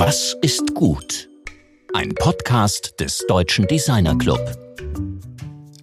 [0.00, 1.28] Was ist gut?
[1.92, 4.38] Ein Podcast des Deutschen Designer Club.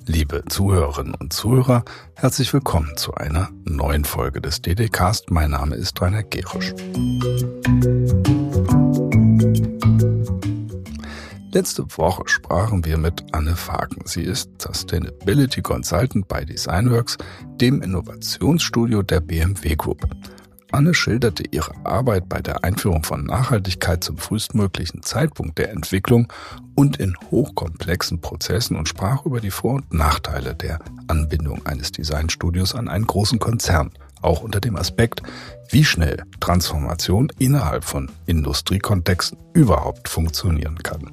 [0.05, 1.83] Liebe Zuhörerinnen und Zuhörer,
[2.15, 5.31] herzlich willkommen zu einer neuen Folge des DDcast.
[5.31, 6.73] Mein Name ist Rainer Gerisch.
[11.51, 14.01] Letzte Woche sprachen wir mit Anne Fagen.
[14.05, 17.17] Sie ist Sustainability Consultant bei Designworks,
[17.59, 20.07] dem Innovationsstudio der BMW Group.
[20.75, 26.27] Anne schilderte ihre Arbeit bei der Einführung von Nachhaltigkeit zum frühestmöglichen Zeitpunkt der Entwicklung
[26.75, 32.75] und in hochkomplexen Prozessen und sprach über die Vor- und Nachteile der Anbindung eines Designstudios
[32.75, 35.23] an einen großen Konzern, auch unter dem Aspekt,
[35.69, 41.09] wie schnell Transformation innerhalb von Industriekontexten überhaupt funktionieren kann.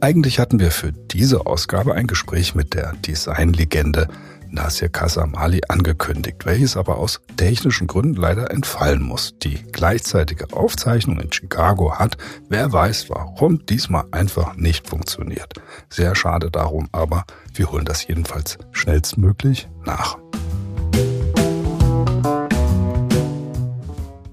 [0.00, 4.08] Eigentlich hatten wir für diese Ausgabe ein Gespräch mit der Designlegende
[4.54, 9.34] Nasir Kasamali angekündigt, welches aber aus technischen Gründen leider entfallen muss.
[9.42, 12.16] Die gleichzeitige Aufzeichnung in Chicago hat,
[12.48, 15.54] wer weiß warum, diesmal einfach nicht funktioniert.
[15.90, 20.16] Sehr schade darum, aber wir holen das jedenfalls schnellstmöglich nach.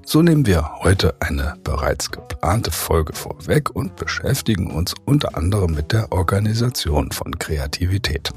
[0.06, 5.94] So nehmen wir heute eine bereits geplante Folge vorweg und beschäftigen uns unter anderem mit
[5.94, 8.32] der Organisation von Kreativität.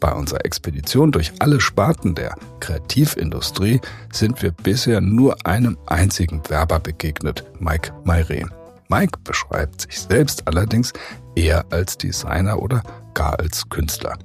[0.00, 6.80] Bei unserer Expedition durch alle Sparten der Kreativindustrie sind wir bisher nur einem einzigen Werber
[6.80, 8.50] begegnet, Mike Mayren.
[8.88, 10.92] Mike beschreibt sich selbst allerdings
[11.36, 12.82] eher als Designer oder
[13.14, 14.18] gar als Künstler.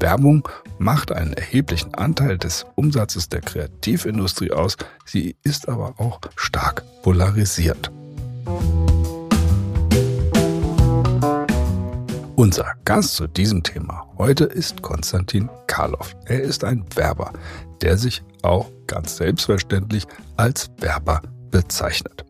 [0.00, 0.48] Werbung
[0.78, 7.92] macht einen erheblichen Anteil des Umsatzes der Kreativindustrie aus, sie ist aber auch stark polarisiert.
[12.40, 16.16] Unser Gast zu diesem Thema heute ist Konstantin Karloff.
[16.24, 17.34] Er ist ein Werber,
[17.82, 20.06] der sich auch ganz selbstverständlich
[20.38, 22.24] als Werber bezeichnet.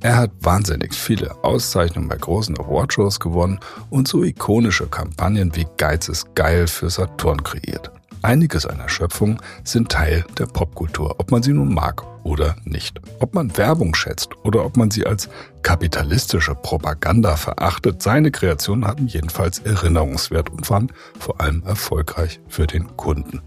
[0.00, 6.08] Er hat wahnsinnig viele Auszeichnungen bei großen Awardshows gewonnen und so ikonische Kampagnen wie Geiz
[6.08, 7.92] ist geil für Saturn kreiert.
[8.22, 13.00] Einige seiner Schöpfungen sind Teil der Popkultur, ob man sie nun mag oder nicht.
[13.20, 15.28] Ob man Werbung schätzt oder ob man sie als
[15.62, 22.96] kapitalistische Propaganda verachtet, seine Kreationen hatten jedenfalls Erinnerungswert und waren vor allem erfolgreich für den
[22.96, 23.40] Kunden.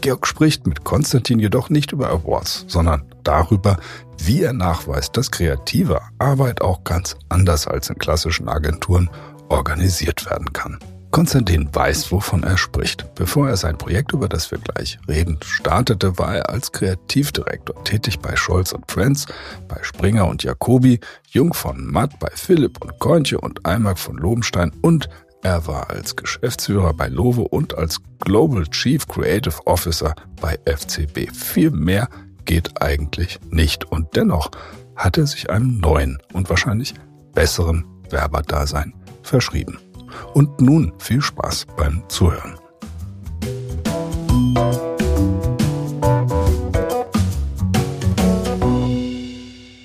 [0.00, 3.78] Georg spricht mit Konstantin jedoch nicht über Awards, sondern darüber,
[4.18, 9.10] wie er nachweist, dass kreative Arbeit auch ganz anders als in klassischen Agenturen
[9.48, 10.78] organisiert werden kann.
[11.10, 13.14] Konstantin weiß, wovon er spricht.
[13.14, 18.20] Bevor er sein Projekt, über das wir gleich reden, startete, war er als Kreativdirektor tätig
[18.20, 19.26] bei Scholz und Friends,
[19.68, 24.72] bei Springer und Jacobi, Jung von Matt bei Philipp und Kointje und Eimark von Lobenstein
[24.82, 25.08] und
[25.42, 31.32] er war als Geschäftsführer bei Lovo und als Global Chief Creative Officer bei FCB.
[31.32, 32.08] Viel mehr
[32.44, 33.84] geht eigentlich nicht.
[33.84, 34.50] Und dennoch
[34.96, 36.94] hat er sich einem neuen und wahrscheinlich
[37.34, 38.92] besseren Werberdasein
[39.22, 39.78] verschrieben.
[40.34, 42.58] Und nun viel Spaß beim Zuhören.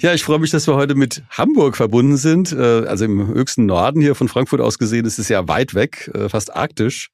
[0.03, 2.51] Ja, ich freue mich, dass wir heute mit Hamburg verbunden sind.
[2.51, 6.11] Äh, also im höchsten Norden hier von Frankfurt aus gesehen ist es ja weit weg,
[6.13, 7.09] äh, fast arktisch.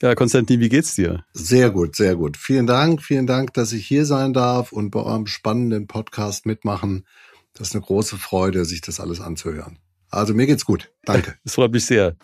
[0.00, 1.22] Ja, Konstantin, wie geht's dir?
[1.34, 2.38] Sehr gut, sehr gut.
[2.38, 7.04] Vielen Dank, vielen Dank, dass ich hier sein darf und bei eurem spannenden Podcast mitmachen.
[7.52, 9.78] Das ist eine große Freude, sich das alles anzuhören.
[10.10, 10.92] Also mir geht's gut.
[11.04, 11.36] Danke.
[11.44, 12.16] Das freut mich sehr.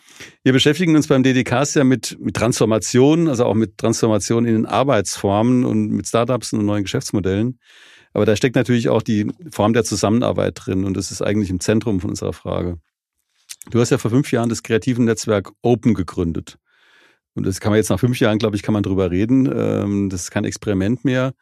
[0.43, 4.67] Wir beschäftigen uns beim DDKs ja mit, mit Transformation, also auch mit Transformation in den
[4.67, 7.59] Arbeitsformen und mit Startups und neuen Geschäftsmodellen.
[8.13, 11.61] Aber da steckt natürlich auch die Form der Zusammenarbeit drin und das ist eigentlich im
[11.61, 12.79] Zentrum von unserer Frage.
[13.71, 16.59] Du hast ja vor fünf Jahren das kreativen Netzwerk Open gegründet.
[17.35, 19.47] Und das kann man jetzt nach fünf Jahren, glaube ich, kann man drüber reden.
[19.55, 21.35] Ähm, das ist kein Experiment mehr.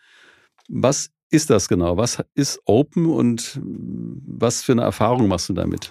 [0.69, 1.96] Was ist das genau?
[1.96, 5.90] Was ist Open und was für eine Erfahrung machst du damit?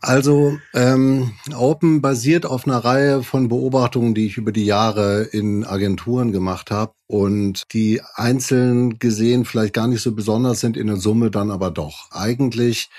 [0.00, 5.64] Also ähm, Open basiert auf einer Reihe von Beobachtungen, die ich über die Jahre in
[5.64, 10.96] Agenturen gemacht habe und die einzeln gesehen vielleicht gar nicht so besonders sind, in der
[10.96, 12.12] Summe dann aber doch.
[12.12, 12.90] Eigentlich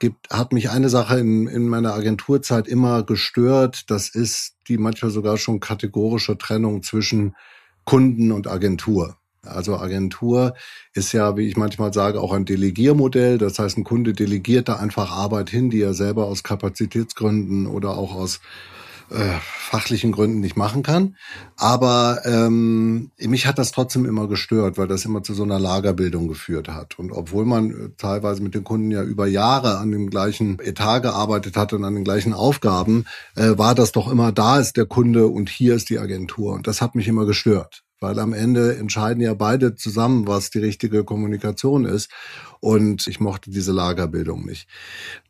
[0.00, 3.88] gibt, hat mich eine Sache in, in meiner Agenturzeit immer gestört.
[3.88, 7.36] Das ist die manchmal sogar schon kategorische Trennung zwischen
[7.84, 9.17] Kunden und Agentur.
[9.42, 10.54] Also Agentur
[10.92, 13.38] ist ja, wie ich manchmal sage, auch ein Delegiermodell.
[13.38, 17.96] Das heißt, ein Kunde delegiert da einfach Arbeit hin, die er selber aus Kapazitätsgründen oder
[17.96, 18.40] auch aus
[19.10, 21.16] äh, fachlichen Gründen nicht machen kann.
[21.56, 26.28] Aber ähm, mich hat das trotzdem immer gestört, weil das immer zu so einer Lagerbildung
[26.28, 26.98] geführt hat.
[26.98, 31.00] Und obwohl man äh, teilweise mit den Kunden ja über Jahre an dem gleichen Etat
[31.00, 34.86] gearbeitet hat und an den gleichen Aufgaben, äh, war das doch immer, da ist der
[34.86, 36.52] Kunde und hier ist die Agentur.
[36.52, 40.58] Und das hat mich immer gestört weil am Ende entscheiden ja beide zusammen, was die
[40.58, 42.10] richtige Kommunikation ist.
[42.60, 44.68] Und ich mochte diese Lagerbildung nicht.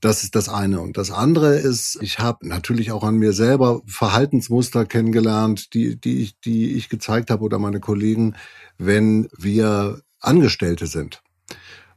[0.00, 0.80] Das ist das eine.
[0.80, 6.22] Und das andere ist, ich habe natürlich auch an mir selber Verhaltensmuster kennengelernt, die, die,
[6.22, 8.34] ich, die ich gezeigt habe oder meine Kollegen,
[8.78, 11.22] wenn wir Angestellte sind.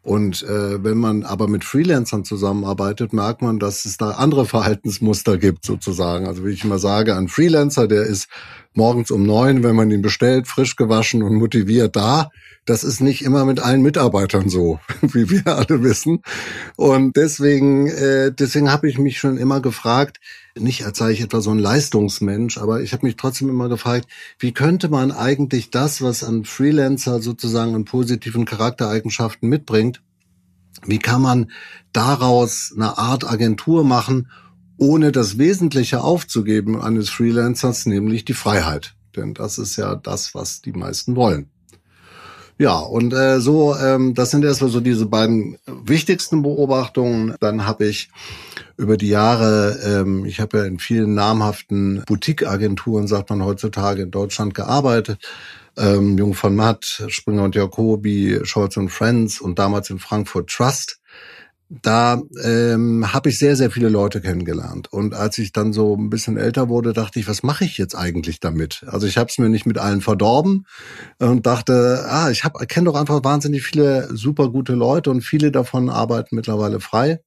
[0.04, 5.38] Und äh, wenn man aber mit Freelancern zusammenarbeitet, merkt man, dass es da andere Verhaltensmuster
[5.38, 6.26] gibt, sozusagen.
[6.26, 8.28] Also wie ich immer sage, ein Freelancer, der ist
[8.74, 12.30] morgens um neun, wenn man ihn bestellt, frisch gewaschen und motiviert da.
[12.66, 16.22] Das ist nicht immer mit allen Mitarbeitern so, wie wir alle wissen.
[16.76, 20.20] Und deswegen, äh, deswegen habe ich mich schon immer gefragt,
[20.58, 24.08] nicht als sei ich etwa so ein Leistungsmensch, aber ich habe mich trotzdem immer gefragt,
[24.40, 30.02] wie könnte man eigentlich das, was ein Freelancer sozusagen an positiven Charaktereigenschaften mitbringt,
[30.86, 31.52] wie kann man
[31.94, 34.28] daraus eine Art Agentur machen,
[34.82, 38.96] ohne das Wesentliche aufzugeben eines Freelancers, nämlich die Freiheit.
[39.16, 41.52] Denn das ist ja das, was die meisten wollen.
[42.58, 47.36] Ja, und äh, so, ähm, das sind erstmal so diese beiden wichtigsten Beobachtungen.
[47.40, 48.10] Dann habe ich
[48.76, 54.12] über die Jahre, ähm, ich habe ja in vielen namhaften Boutique-Agenturen, sagt man heutzutage, in
[54.12, 55.20] Deutschland gearbeitet.
[55.78, 61.01] Ähm, Jung von Matt, Springer und Jacobi, Scholz und Friends und damals in Frankfurt Trust
[61.82, 64.92] da ähm, habe ich sehr, sehr viele Leute kennengelernt.
[64.92, 67.96] Und als ich dann so ein bisschen älter wurde, dachte ich, was mache ich jetzt
[67.96, 68.84] eigentlich damit?
[68.88, 70.66] Also ich habe es mir nicht mit allen verdorben
[71.20, 75.90] und dachte, ah, ich kenne doch einfach wahnsinnig viele super gute Leute und viele davon
[75.90, 77.22] arbeiten mittlerweile frei.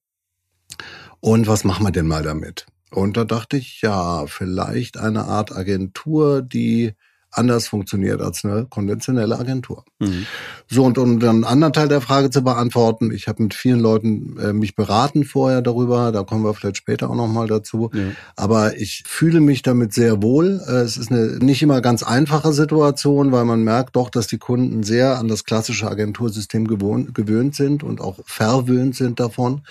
[1.21, 2.67] Und was machen wir denn mal damit?
[2.91, 6.93] Und da dachte ich, ja, vielleicht eine Art Agentur, die
[7.35, 9.85] anders funktioniert als eine konventionelle Agentur.
[9.99, 10.27] Mhm.
[10.69, 14.39] So, und um den anderen Teil der Frage zu beantworten, ich habe mit vielen Leuten
[14.39, 17.91] äh, mich beraten vorher darüber, da kommen wir vielleicht später auch nochmal dazu.
[17.93, 18.03] Ja.
[18.37, 20.63] Aber ich fühle mich damit sehr wohl.
[20.67, 24.39] Äh, es ist eine nicht immer ganz einfache Situation, weil man merkt doch, dass die
[24.39, 29.63] Kunden sehr an das klassische Agentursystem gewohnt, gewöhnt sind und auch verwöhnt sind davon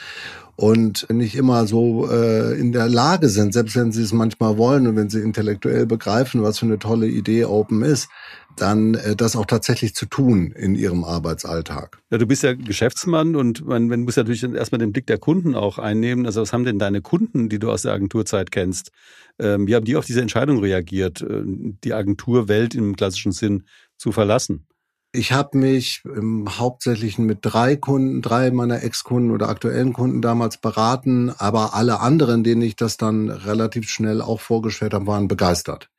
[0.56, 4.86] und nicht immer so äh, in der Lage sind, selbst wenn sie es manchmal wollen
[4.88, 8.10] und wenn sie intellektuell begreifen, was für eine tolle Idee Open ist,
[8.56, 12.00] dann äh, das auch tatsächlich zu tun in ihrem Arbeitsalltag.
[12.12, 15.56] Ja, du bist ja Geschäftsmann und man, man muss natürlich erstmal den Blick der Kunden
[15.56, 16.26] auch einnehmen.
[16.26, 18.92] Also was haben denn deine Kunden, die du aus der Agenturzeit kennst,
[19.40, 23.64] ähm, wie haben die auf diese Entscheidung reagiert, äh, die Agenturwelt im klassischen Sinn
[23.98, 24.68] zu verlassen?
[25.16, 30.58] Ich habe mich im Hauptsächlichen mit drei Kunden, drei meiner Ex-Kunden oder aktuellen Kunden damals
[30.58, 35.92] beraten, aber alle anderen, denen ich das dann relativ schnell auch vorgestellt habe, waren begeistert.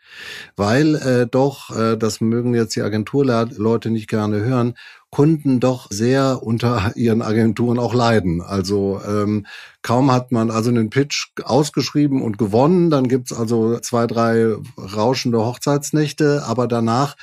[0.57, 4.75] Weil äh, doch, äh, das mögen jetzt die Agenturleute nicht gerne hören,
[5.11, 8.43] Kunden doch sehr unter ihren Agenturen auch leiden.
[8.43, 9.47] Also ähm,
[9.83, 15.39] kaum hat man also einen Pitch ausgeschrieben und gewonnen, dann gibt's also zwei, drei rauschende
[15.39, 17.15] Hochzeitsnächte, aber danach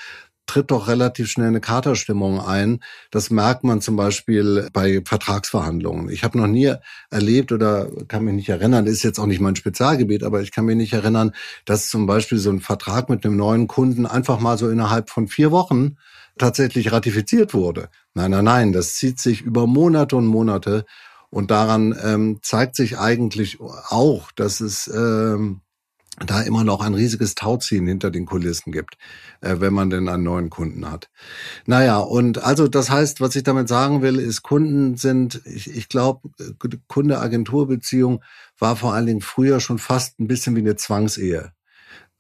[0.45, 2.79] tritt doch relativ schnell eine Katerstimmung ein.
[3.09, 6.09] Das merkt man zum Beispiel bei Vertragsverhandlungen.
[6.09, 6.73] Ich habe noch nie
[7.09, 10.65] erlebt oder kann mich nicht erinnern, ist jetzt auch nicht mein Spezialgebiet, aber ich kann
[10.65, 11.31] mich nicht erinnern,
[11.65, 15.27] dass zum Beispiel so ein Vertrag mit einem neuen Kunden einfach mal so innerhalb von
[15.27, 15.95] vier Wochen
[16.38, 17.89] tatsächlich ratifiziert wurde.
[18.13, 20.85] Nein, nein, nein, das zieht sich über Monate und Monate.
[21.29, 25.61] Und daran ähm, zeigt sich eigentlich auch, dass es ähm,
[26.19, 28.98] da immer noch ein riesiges Tauziehen hinter den Kulissen gibt,
[29.42, 31.10] äh, wenn man denn einen neuen Kunden hat.
[31.66, 35.89] Naja, und also das heißt, was ich damit sagen will, ist, Kunden sind, ich, ich
[35.89, 36.30] glaube,
[36.88, 38.22] Kunde-Agentur-Beziehung
[38.60, 41.53] war vor allen Dingen früher schon fast ein bisschen wie eine Zwangsehe.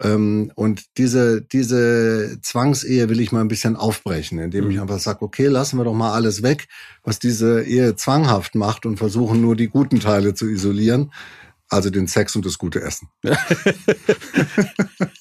[0.01, 4.83] Ähm, und diese, diese Zwangsehe will ich mal ein bisschen aufbrechen, indem ich mhm.
[4.83, 6.67] einfach sage, okay, lassen wir doch mal alles weg,
[7.03, 11.11] was diese Ehe zwanghaft macht und versuchen nur die guten Teile zu isolieren
[11.71, 13.07] also den Sex und das gute Essen.
[13.23, 13.33] ja,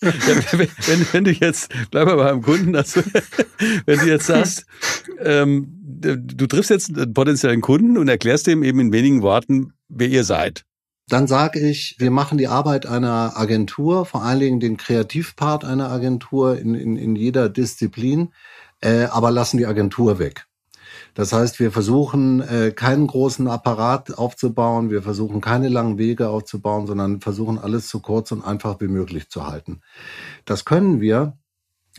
[0.03, 3.03] wenn, wenn, du jetzt, bleib mal beim Kunden, also,
[3.87, 4.67] wenn du jetzt sagst,
[5.21, 10.09] ähm, du triffst jetzt einen potenziellen Kunden und erklärst dem eben in wenigen Worten, wer
[10.09, 10.65] ihr seid.
[11.09, 15.91] Dann sage ich, wir machen die Arbeit einer Agentur, vor allen Dingen den Kreativpart einer
[15.91, 18.33] Agentur in, in, in jeder Disziplin,
[18.81, 20.47] äh, aber lassen die Agentur weg.
[21.21, 26.87] Das heißt, wir versuchen äh, keinen großen Apparat aufzubauen, wir versuchen keine langen Wege aufzubauen,
[26.87, 29.83] sondern versuchen alles so kurz und einfach wie möglich zu halten.
[30.47, 31.37] Das können wir,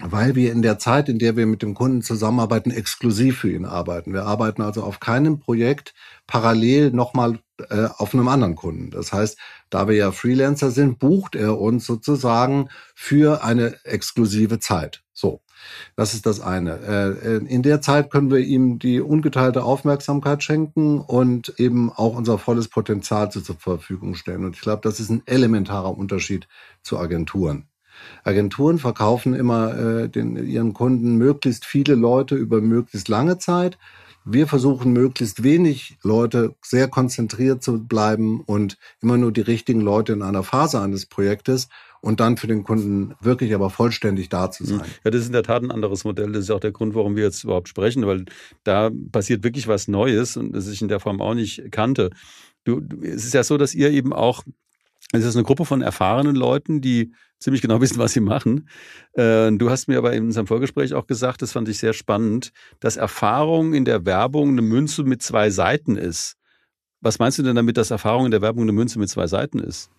[0.01, 3.65] weil wir in der Zeit, in der wir mit dem Kunden zusammenarbeiten, exklusiv für ihn
[3.65, 4.11] arbeiten.
[4.11, 5.93] Wir arbeiten also auf keinem Projekt
[6.25, 7.37] parallel nochmal
[7.69, 8.89] äh, auf einem anderen Kunden.
[8.89, 9.37] Das heißt,
[9.69, 15.03] da wir ja Freelancer sind, bucht er uns sozusagen für eine exklusive Zeit.
[15.13, 15.43] So.
[15.95, 16.79] Das ist das eine.
[16.79, 22.15] Äh, äh, in der Zeit können wir ihm die ungeteilte Aufmerksamkeit schenken und eben auch
[22.15, 24.45] unser volles Potenzial zur Verfügung stellen.
[24.45, 26.47] Und ich glaube, das ist ein elementarer Unterschied
[26.83, 27.67] zu Agenturen.
[28.23, 33.77] Agenturen verkaufen immer äh, den, ihren Kunden möglichst viele Leute über möglichst lange Zeit.
[34.23, 40.13] Wir versuchen möglichst wenig Leute sehr konzentriert zu bleiben und immer nur die richtigen Leute
[40.13, 41.69] in einer Phase eines Projektes
[42.01, 44.81] und dann für den Kunden wirklich aber vollständig da zu sein.
[45.03, 46.31] Ja, das ist in der Tat ein anderes Modell.
[46.31, 48.25] Das ist auch der Grund, warum wir jetzt überhaupt sprechen, weil
[48.63, 52.09] da passiert wirklich was Neues und das ich in der Form auch nicht kannte.
[52.63, 54.43] Du, es ist ja so, dass ihr eben auch
[55.13, 58.69] es ist eine Gruppe von erfahrenen Leuten, die ziemlich genau wissen, was sie machen.
[59.13, 62.51] Äh, du hast mir aber in unserem Vorgespräch auch gesagt, das fand ich sehr spannend,
[62.79, 66.37] dass Erfahrung in der Werbung eine Münze mit zwei Seiten ist.
[67.01, 69.59] Was meinst du denn damit, dass Erfahrung in der Werbung eine Münze mit zwei Seiten
[69.59, 69.89] ist?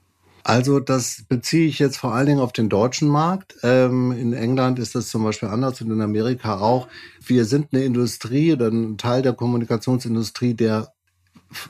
[0.45, 3.57] Also das beziehe ich jetzt vor allen Dingen auf den deutschen Markt.
[3.63, 6.89] Ähm, in England ist das zum Beispiel anders und in Amerika auch.
[7.25, 10.93] Wir sind eine Industrie oder ein Teil der Kommunikationsindustrie, der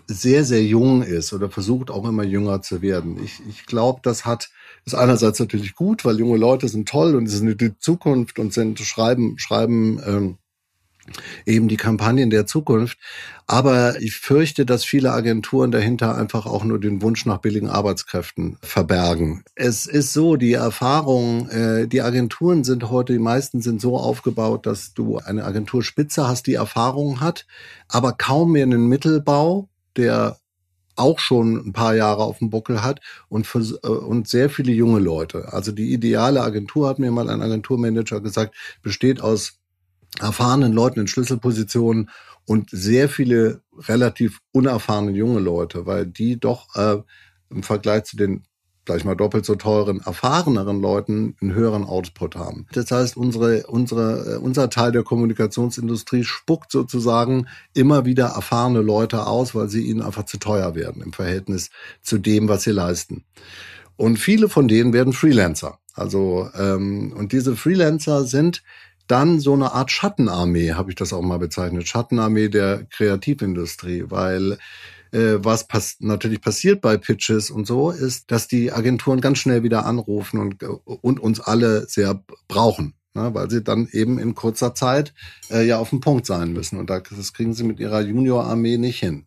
[0.07, 3.23] sehr, sehr jung ist oder versucht auch immer jünger zu werden.
[3.23, 4.51] Ich, ich glaube, das hat,
[4.85, 8.79] ist einerseits natürlich gut, weil junge Leute sind toll und sind die Zukunft und sind,
[8.81, 10.39] schreiben, schreiben, ähm,
[11.47, 12.99] eben die Kampagnen der Zukunft.
[13.47, 18.57] Aber ich fürchte, dass viele Agenturen dahinter einfach auch nur den Wunsch nach billigen Arbeitskräften
[18.63, 19.45] verbergen.
[19.55, 24.67] Es ist so, die Erfahrung, äh, die Agenturen sind heute, die meisten sind so aufgebaut,
[24.67, 27.47] dass du eine Agenturspitze hast, die Erfahrung hat,
[27.89, 30.39] aber kaum mehr einen Mittelbau, der
[30.95, 34.73] auch schon ein paar Jahre auf dem Buckel hat und, für, äh, und sehr viele
[34.73, 35.53] junge Leute.
[35.53, 39.62] Also die ideale Agentur, hat mir mal ein Agenturmanager gesagt, besteht aus
[40.21, 42.11] erfahrenen Leuten in Schlüsselpositionen
[42.45, 46.99] und sehr viele relativ unerfahrene junge Leute, weil die doch äh,
[47.51, 48.45] im Vergleich zu den
[48.85, 52.67] gleich mal doppelt so teuren, erfahreneren Leuten einen höheren Output haben.
[52.73, 59.27] Das heißt, unsere, unsere, äh, unser Teil der Kommunikationsindustrie spuckt sozusagen immer wieder erfahrene Leute
[59.27, 61.71] aus, weil sie ihnen einfach zu teuer werden im Verhältnis
[62.03, 63.25] zu dem, was sie leisten.
[63.97, 65.79] Und viele von denen werden Freelancer.
[65.95, 68.63] Also ähm, und diese Freelancer sind
[69.13, 74.57] dann so eine Art Schattenarmee, habe ich das auch mal bezeichnet, Schattenarmee der Kreativindustrie, weil
[75.13, 79.63] äh, was pass natürlich passiert bei Pitches und so, ist, dass die Agenturen ganz schnell
[79.63, 82.95] wieder anrufen und, und uns alle sehr brauchen.
[83.15, 85.13] Ne, weil sie dann eben in kurzer Zeit
[85.51, 86.79] äh, ja auf dem Punkt sein müssen.
[86.79, 89.27] Und das kriegen sie mit ihrer Junior-Armee nicht hin.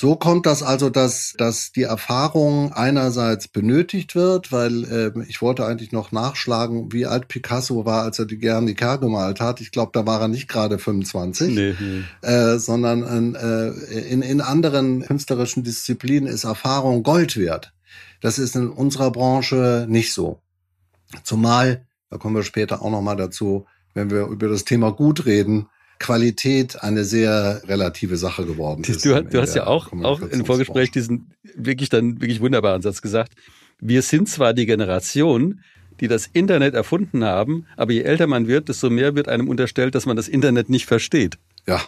[0.00, 5.66] So kommt das also, dass, dass die Erfahrung einerseits benötigt wird, weil äh, ich wollte
[5.66, 9.60] eigentlich noch nachschlagen, wie alt Picasso war, als er die Guernica gemalt hat.
[9.60, 12.02] Ich glaube, da war er nicht gerade 25, nee, nee.
[12.26, 17.74] Äh, sondern äh, in, in anderen künstlerischen Disziplinen ist Erfahrung Gold wert.
[18.22, 20.40] Das ist in unserer Branche nicht so.
[21.24, 25.66] Zumal, da kommen wir später auch nochmal dazu, wenn wir über das Thema Gut reden,
[26.00, 29.04] Qualität eine sehr relative Sache geworden ist.
[29.04, 33.34] Du, du hast ja auch, auch im Vorgespräch diesen wirklich dann wirklich wunderbaren Satz gesagt.
[33.78, 35.60] Wir sind zwar die Generation,
[36.00, 39.94] die das Internet erfunden haben, aber je älter man wird, desto mehr wird einem unterstellt,
[39.94, 41.38] dass man das Internet nicht versteht.
[41.66, 41.82] Ja,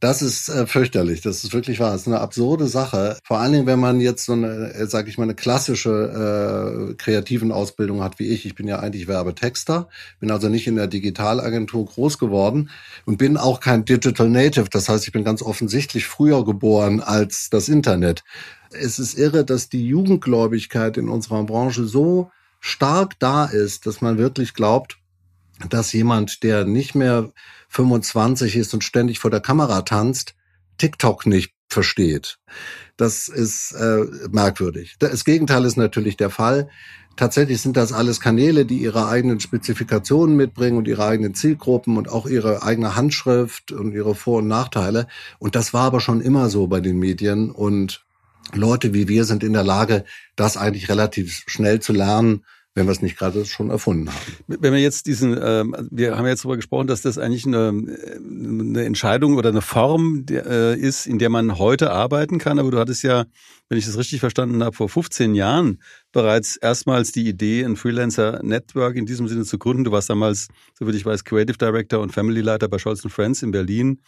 [0.00, 1.20] das ist äh, fürchterlich.
[1.20, 1.92] Das ist wirklich wahr.
[1.92, 3.18] Das ist eine absurde Sache.
[3.22, 6.94] Vor allen Dingen, wenn man jetzt so eine, äh, sag ich mal, eine klassische äh,
[6.94, 8.46] kreativen Ausbildung hat wie ich.
[8.46, 9.88] Ich bin ja eigentlich Werbetexter,
[10.18, 12.70] bin also nicht in der Digitalagentur groß geworden
[13.04, 14.70] und bin auch kein Digital Native.
[14.70, 18.24] Das heißt, ich bin ganz offensichtlich früher geboren als das Internet.
[18.70, 24.16] Es ist irre, dass die Jugendgläubigkeit in unserer Branche so stark da ist, dass man
[24.16, 24.96] wirklich glaubt,
[25.68, 27.32] dass jemand, der nicht mehr
[27.70, 30.34] 25 ist und ständig vor der Kamera tanzt,
[30.76, 32.38] TikTok nicht versteht.
[32.96, 34.96] Das ist äh, merkwürdig.
[34.98, 36.68] Das Gegenteil ist natürlich der Fall.
[37.16, 42.08] Tatsächlich sind das alles Kanäle, die ihre eigenen Spezifikationen mitbringen und ihre eigenen Zielgruppen und
[42.08, 45.06] auch ihre eigene Handschrift und ihre Vor- und Nachteile.
[45.38, 47.50] Und das war aber schon immer so bei den Medien.
[47.50, 48.04] Und
[48.52, 52.92] Leute wie wir sind in der Lage, das eigentlich relativ schnell zu lernen wenn wir
[52.92, 54.20] es nicht gerade schon erfunden haben.
[54.46, 58.84] Wenn wir jetzt diesen, ähm, wir haben jetzt darüber gesprochen, dass das eigentlich eine, eine
[58.84, 62.60] Entscheidung oder eine Form der, äh, ist, in der man heute arbeiten kann.
[62.60, 63.24] Aber du hattest ja,
[63.68, 68.40] wenn ich das richtig verstanden habe, vor 15 Jahren bereits erstmals die Idee, ein Freelancer
[68.44, 69.84] Network in diesem Sinne zu gründen.
[69.84, 70.46] Du warst damals,
[70.78, 74.00] soweit ich weiß, Creative Director und Family Leiter bei Scholz Friends in Berlin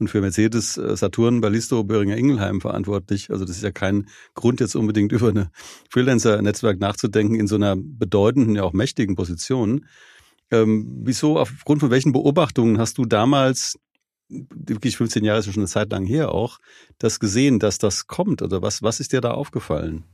[0.00, 3.30] und für Mercedes, äh, Saturn, Ballisto, Böhringer Ingelheim verantwortlich.
[3.30, 5.50] Also das ist ja kein Grund, jetzt unbedingt über eine
[5.90, 9.86] Freelancer-Netzwerk nachzudenken in so einer bedeutenden, ja auch mächtigen Position.
[10.50, 13.78] Ähm, wieso, aufgrund von welchen Beobachtungen hast du damals,
[14.28, 16.58] wirklich 15 Jahre ist ja schon eine Zeit lang her auch,
[16.98, 18.42] das gesehen, dass das kommt?
[18.42, 20.04] Oder was, was ist dir da aufgefallen?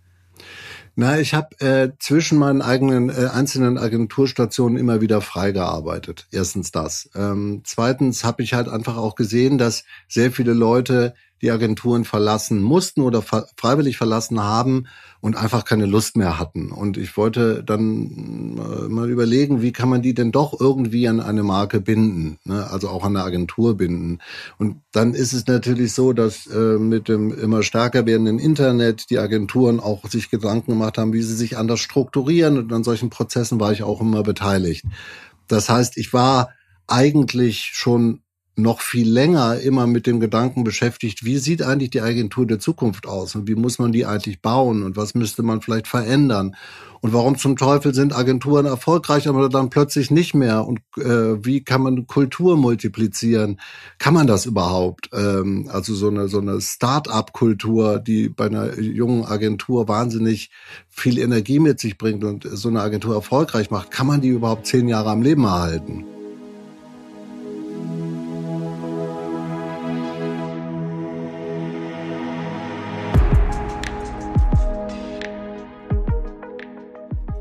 [0.98, 6.26] Na, ich habe äh, zwischen meinen eigenen äh, einzelnen Agenturstationen immer wieder frei gearbeitet.
[6.32, 7.10] Erstens das.
[7.14, 12.62] Ähm, zweitens habe ich halt einfach auch gesehen, dass sehr viele Leute die Agenturen verlassen
[12.62, 14.86] mussten oder freiwillig verlassen haben
[15.20, 16.70] und einfach keine Lust mehr hatten.
[16.70, 21.20] Und ich wollte dann äh, mal überlegen, wie kann man die denn doch irgendwie an
[21.20, 22.68] eine Marke binden, ne?
[22.70, 24.20] also auch an eine Agentur binden.
[24.58, 29.18] Und dann ist es natürlich so, dass äh, mit dem immer stärker werdenden Internet die
[29.18, 32.58] Agenturen auch sich Gedanken gemacht haben, wie sie sich anders strukturieren.
[32.58, 34.84] Und an solchen Prozessen war ich auch immer beteiligt.
[35.48, 36.50] Das heißt, ich war
[36.86, 38.20] eigentlich schon
[38.56, 43.06] noch viel länger immer mit dem Gedanken beschäftigt, wie sieht eigentlich die Agentur der Zukunft
[43.06, 46.56] aus und wie muss man die eigentlich bauen und was müsste man vielleicht verändern
[47.02, 51.62] und warum zum Teufel sind Agenturen erfolgreich, aber dann plötzlich nicht mehr und äh, wie
[51.62, 53.60] kann man Kultur multiplizieren?
[53.98, 55.10] Kann man das überhaupt?
[55.12, 60.50] Ähm, also so eine so eine Start-up-Kultur, die bei einer jungen Agentur wahnsinnig
[60.88, 64.66] viel Energie mit sich bringt und so eine Agentur erfolgreich macht, kann man die überhaupt
[64.66, 66.15] zehn Jahre am Leben erhalten?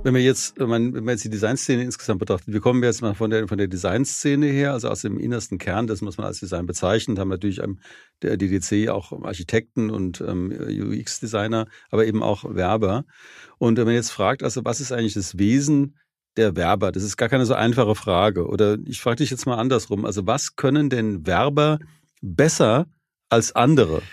[0.06, 3.32] Wenn wir jetzt, wenn man, jetzt die Designszene insgesamt betrachtet, wir kommen jetzt mal von
[3.32, 6.68] der, von der Designszene her, also aus dem innersten Kern, das was man als Design
[6.68, 7.80] bezeichnet, haben natürlich ähm,
[8.22, 13.06] der DDC auch Architekten und ähm, UX-Designer, aber eben auch Werber.
[13.58, 15.98] Und wenn man jetzt fragt, also was ist eigentlich das Wesen
[16.38, 16.92] der Werber?
[16.92, 18.46] Das ist gar keine so einfache Frage.
[18.46, 20.06] Oder ich frage dich jetzt mal andersrum.
[20.06, 21.80] Also was können denn Werber
[22.22, 22.86] besser
[23.30, 24.04] als andere?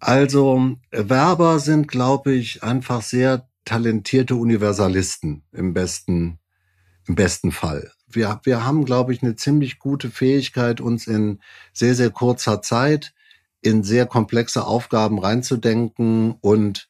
[0.00, 6.38] Also Werber sind, glaube ich, einfach sehr talentierte Universalisten im besten,
[7.06, 7.92] im besten Fall.
[8.06, 11.40] Wir, wir haben, glaube ich, eine ziemlich gute Fähigkeit, uns in
[11.72, 13.12] sehr, sehr kurzer Zeit
[13.60, 16.88] in sehr komplexe Aufgaben reinzudenken und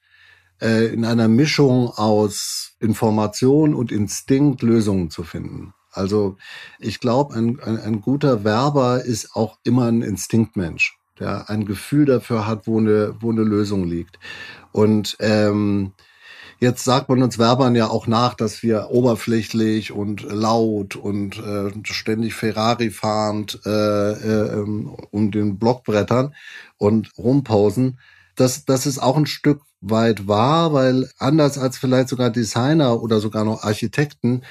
[0.61, 5.73] äh, in einer Mischung aus Information und Instinkt Lösungen zu finden.
[5.91, 6.37] Also
[6.79, 12.05] ich glaube, ein, ein, ein guter Werber ist auch immer ein Instinktmensch, der ein Gefühl
[12.05, 14.19] dafür hat, wo eine, wo eine Lösung liegt.
[14.73, 15.93] Und ähm,
[16.61, 21.71] Jetzt sagt man uns Werbern ja auch nach, dass wir oberflächlich und laut und äh,
[21.85, 26.35] ständig Ferrari fahrend äh, äh, ähm, um den Block brettern
[26.77, 28.01] und rumpausen.
[28.35, 33.21] Das, das ist auch ein Stück weit wahr, weil anders als vielleicht sogar Designer oder
[33.21, 34.43] sogar noch Architekten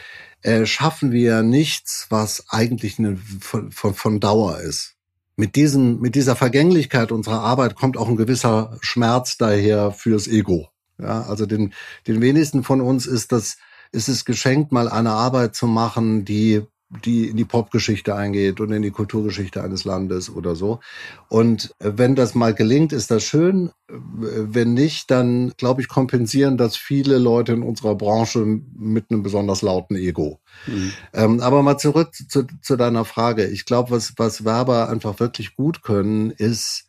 [0.43, 4.97] äh, schaffen wir ja nichts, was eigentlich eine, von, von, von Dauer ist
[5.37, 10.69] mit diesem, mit dieser Vergänglichkeit unserer Arbeit kommt auch ein gewisser Schmerz daher fürs Ego.
[10.99, 11.73] Ja, also den,
[12.07, 13.57] den wenigsten von uns ist das,
[13.91, 18.71] ist es geschenkt, mal eine Arbeit zu machen, die die in die Popgeschichte eingeht und
[18.71, 20.79] in die Kulturgeschichte eines Landes oder so.
[21.27, 23.71] Und wenn das mal gelingt, ist das schön.
[23.89, 29.61] Wenn nicht, dann glaube ich, kompensieren das viele Leute in unserer Branche mit einem besonders
[29.61, 30.39] lauten Ego.
[30.65, 30.93] Mhm.
[31.13, 33.47] Ähm, aber mal zurück zu, zu deiner Frage.
[33.47, 36.86] Ich glaube, was, was Werber einfach wirklich gut können, ist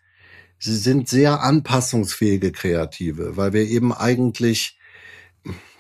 [0.59, 4.79] sie sind sehr anpassungsfähige Kreative, weil wir eben eigentlich,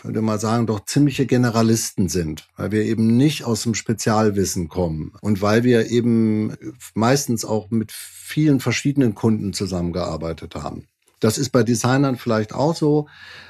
[0.02, 5.12] würde mal sagen, doch ziemliche Generalisten sind, weil wir eben nicht aus dem Spezialwissen kommen
[5.20, 6.54] und weil wir eben
[6.94, 10.86] meistens auch mit vielen verschiedenen Kunden zusammengearbeitet haben.
[11.20, 13.08] Das ist bei Designern vielleicht auch so,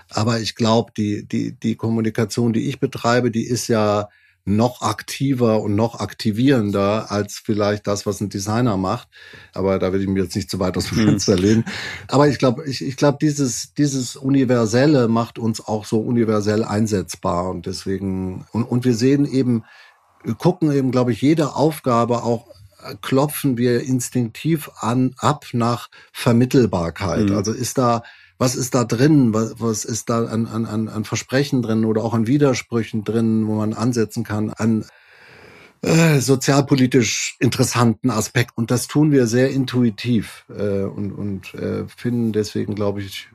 [0.09, 4.09] aber ich glaube, die, die, die Kommunikation, die ich betreibe, die ist ja
[4.49, 9.09] noch aktiver und noch aktivierender als vielleicht das, was ein Designer macht.
[9.55, 11.05] Aber da will ich mir jetzt nicht zu weit aus dem hm.
[11.07, 11.65] Fenster lehnen.
[12.09, 17.51] Aber ich glaube, ich, ich glaube, dieses, dieses Universelle macht uns auch so universell einsetzbar.
[17.51, 19.65] Und deswegen, und, und wir sehen eben,
[20.25, 22.49] wir gucken eben, glaube ich, jede Aufgabe auch
[22.83, 27.31] äh, klopfen wir instinktiv an, ab nach Vermittelbarkeit.
[27.31, 27.37] Mhm.
[27.37, 28.03] Also ist da,
[28.39, 32.15] was ist da drin, was, was ist da an, an, an Versprechen drin oder auch
[32.15, 34.85] an Widersprüchen drin, wo man ansetzen kann, an
[35.83, 38.53] äh, sozialpolitisch interessanten Aspekt.
[38.57, 43.29] Und das tun wir sehr intuitiv äh, und, und äh, finden deswegen, glaube ich,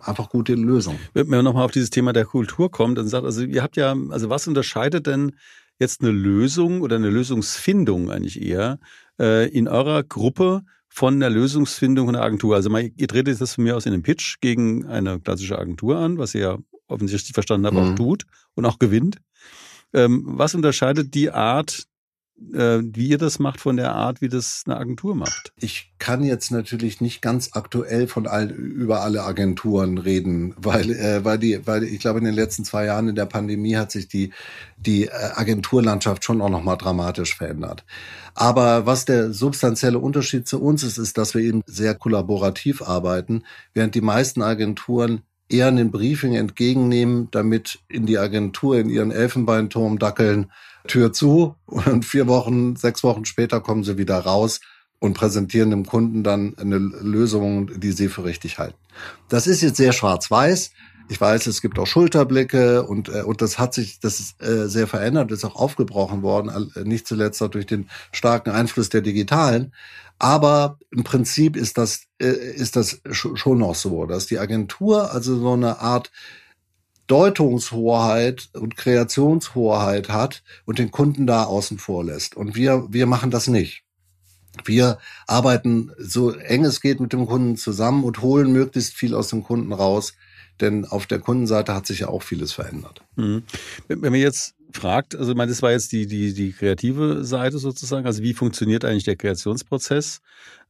[0.00, 0.98] einfach gute Lösungen.
[1.14, 3.94] Wenn man nochmal auf dieses Thema der Kultur kommt und sagt, also ihr habt ja,
[4.10, 5.32] also was unterscheidet denn
[5.78, 8.78] jetzt eine Lösung oder eine Lösungsfindung eigentlich eher
[9.18, 10.62] äh, in eurer Gruppe
[10.94, 12.54] von der Lösungsfindung von der Agentur.
[12.54, 15.98] Also mal, ihr tretet das von mir aus in einem Pitch gegen eine klassische Agentur
[15.98, 17.82] an, was ihr ja offensichtlich verstanden habt, mhm.
[17.82, 19.16] auch tut und auch gewinnt.
[19.92, 21.88] Ähm, was unterscheidet die Art
[22.36, 25.52] wie ihr das macht von der Art, wie das eine Agentur macht.
[25.60, 31.24] Ich kann jetzt natürlich nicht ganz aktuell von all, über alle Agenturen reden, weil, äh,
[31.24, 34.08] weil die, weil ich glaube, in den letzten zwei Jahren in der Pandemie hat sich
[34.08, 34.32] die,
[34.76, 37.84] die äh, Agenturlandschaft schon auch nochmal dramatisch verändert.
[38.34, 43.44] Aber was der substanzielle Unterschied zu uns ist, ist, dass wir eben sehr kollaborativ arbeiten,
[43.74, 49.98] während die meisten Agenturen eher ein Briefing entgegennehmen, damit in die Agentur in ihren Elfenbeinturm
[49.98, 50.50] dackeln
[50.86, 54.60] Tür zu und vier Wochen, sechs Wochen später kommen sie wieder raus
[54.98, 58.78] und präsentieren dem Kunden dann eine Lösung, die sie für richtig halten.
[59.28, 60.70] Das ist jetzt sehr schwarz-weiß.
[61.10, 64.68] Ich weiß, es gibt auch Schulterblicke und, äh, und das hat sich, das ist äh,
[64.68, 69.02] sehr verändert, ist auch aufgebrochen worden, äh, nicht zuletzt auch durch den starken Einfluss der
[69.02, 69.74] Digitalen.
[70.18, 75.38] Aber im Prinzip ist das, äh, ist das schon noch so, dass die Agentur also
[75.38, 76.10] so eine Art
[77.06, 82.36] Deutungshoheit und Kreationshoheit hat und den Kunden da außen vor lässt.
[82.36, 83.82] Und wir, wir machen das nicht.
[84.64, 89.28] Wir arbeiten so eng es geht mit dem Kunden zusammen und holen möglichst viel aus
[89.28, 90.14] dem Kunden raus,
[90.60, 93.02] denn auf der Kundenseite hat sich ja auch vieles verändert.
[93.16, 93.42] Mhm.
[93.88, 97.58] Wenn man jetzt fragt, also ich meine, das war jetzt die, die, die kreative Seite
[97.58, 100.20] sozusagen, also wie funktioniert eigentlich der Kreationsprozess?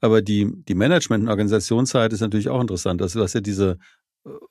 [0.01, 3.01] Aber die, die Management- und Organisationsseite ist natürlich auch interessant.
[3.03, 3.79] Also du hast ja diese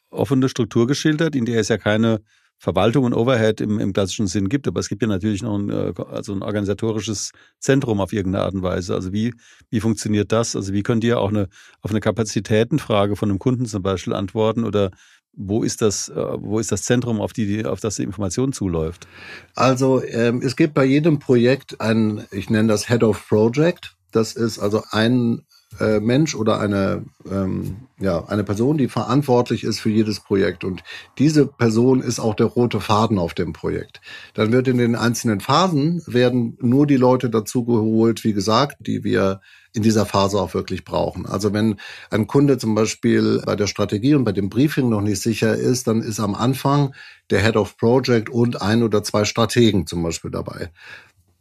[0.10, 2.22] offene Struktur geschildert, in der es ja keine
[2.58, 5.70] Verwaltung und Overhead im, im klassischen Sinn gibt, aber es gibt ja natürlich noch ein,
[5.70, 8.96] äh, also ein organisatorisches Zentrum auf irgendeine Art und Weise.
[8.96, 9.34] Also wie,
[9.70, 10.56] wie funktioniert das?
[10.56, 11.50] Also wie könnt ihr auch eine,
[11.82, 14.92] auf eine Kapazitätenfrage von einem Kunden zum Beispiel antworten oder
[15.36, 19.08] wo ist das, äh, wo ist das Zentrum, auf, die, auf das die Information zuläuft?
[19.56, 23.96] Also ähm, es gibt bei jedem Projekt ein, ich nenne das Head of Project.
[24.12, 25.42] Das ist also ein
[25.80, 30.64] äh, Mensch oder eine, ähm, ja, eine Person, die verantwortlich ist für jedes Projekt.
[30.64, 30.84] Und
[31.18, 34.02] diese Person ist auch der rote Faden auf dem Projekt.
[34.34, 39.04] Dann wird in den einzelnen Phasen werden nur die Leute dazu geholt, wie gesagt, die
[39.04, 39.42] wir
[39.74, 41.26] in dieser Phase auch wirklich brauchen.
[41.26, 41.78] Also wenn
[42.12, 45.88] ein Kunde zum Beispiel bei der Strategie und bei dem Briefing noch nicht sicher ist,
[45.88, 46.94] dann ist am Anfang
[47.32, 50.72] der Head of Project und ein oder zwei Strategen zum Beispiel dabei.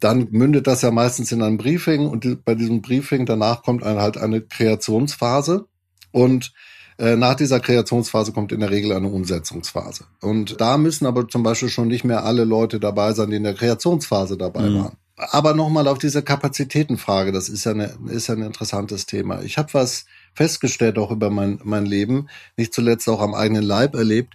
[0.03, 3.99] Dann mündet das ja meistens in ein Briefing und bei diesem Briefing danach kommt ein,
[3.99, 5.67] halt eine Kreationsphase
[6.11, 6.53] und
[6.99, 10.07] äh, nach dieser Kreationsphase kommt in der Regel eine Umsetzungsphase.
[10.21, 13.45] Und da müssen aber zum Beispiel schon nicht mehr alle Leute dabei sein, die in
[13.45, 14.79] der Kreationsphase dabei mhm.
[14.79, 14.97] waren.
[15.17, 19.43] Aber nochmal auf diese Kapazitätenfrage, das ist ja, eine, ist ja ein interessantes Thema.
[19.43, 23.95] Ich habe was festgestellt auch über mein, mein Leben, nicht zuletzt auch am eigenen Leib
[23.95, 24.35] erlebt,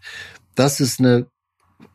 [0.55, 1.27] dass es eine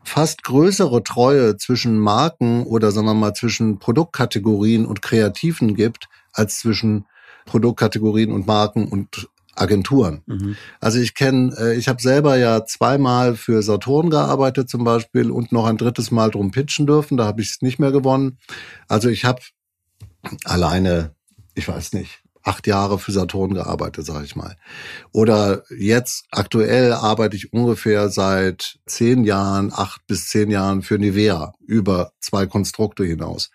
[0.03, 6.59] fast größere Treue zwischen Marken oder sagen wir mal zwischen Produktkategorien und Kreativen gibt, als
[6.59, 7.05] zwischen
[7.45, 10.23] Produktkategorien und Marken und Agenturen.
[10.25, 10.55] Mhm.
[10.79, 15.51] Also ich kenne, äh, ich habe selber ja zweimal für Saturn gearbeitet zum Beispiel und
[15.51, 17.17] noch ein drittes Mal drum pitchen dürfen.
[17.17, 18.39] Da habe ich es nicht mehr gewonnen.
[18.87, 19.41] Also ich habe
[20.43, 21.13] alleine,
[21.53, 24.57] ich weiß nicht, acht Jahre für Saturn gearbeitet, sage ich mal.
[25.11, 31.53] Oder jetzt aktuell arbeite ich ungefähr seit zehn Jahren, acht bis zehn Jahren für Nivea
[31.65, 33.49] über zwei Konstrukte hinaus.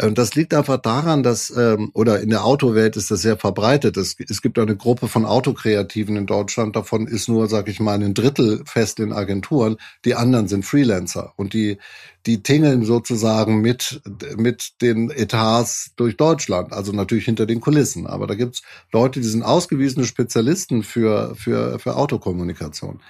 [0.00, 3.96] Und das liegt einfach daran, dass, ähm, oder in der Autowelt ist das sehr verbreitet.
[3.96, 8.02] Es, es gibt eine Gruppe von Autokreativen in Deutschland, davon ist nur, sag ich mal,
[8.02, 11.32] ein Drittel fest in Agenturen, die anderen sind Freelancer.
[11.36, 11.78] Und die,
[12.26, 14.02] die tingeln sozusagen mit,
[14.36, 18.06] mit den Etats durch Deutschland, also natürlich hinter den Kulissen.
[18.06, 23.00] Aber da gibt's Leute, die sind ausgewiesene Spezialisten für, für, für Autokommunikation.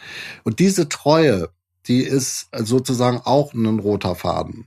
[0.45, 1.51] Und diese Treue,
[1.87, 4.67] die ist sozusagen auch ein roter Faden.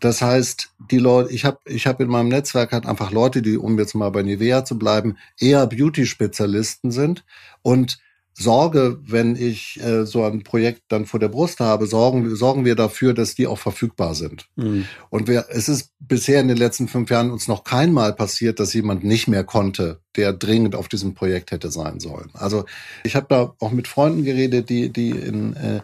[0.00, 3.56] Das heißt, die Leute, ich habe ich hab in meinem Netzwerk halt einfach Leute, die,
[3.56, 7.24] um jetzt mal bei Nivea zu bleiben, eher Beauty-Spezialisten sind
[7.62, 7.98] und
[8.40, 12.74] sorge, wenn ich äh, so ein Projekt dann vor der Brust habe, sorgen, sorgen wir
[12.74, 14.46] dafür, dass die auch verfügbar sind.
[14.56, 14.86] Mhm.
[15.10, 18.72] Und wir, es ist bisher in den letzten fünf Jahren uns noch keinmal passiert, dass
[18.72, 22.30] jemand nicht mehr konnte, der dringend auf diesem Projekt hätte sein sollen.
[22.32, 22.64] Also
[23.04, 25.80] ich habe da auch mit Freunden geredet, die, die in äh,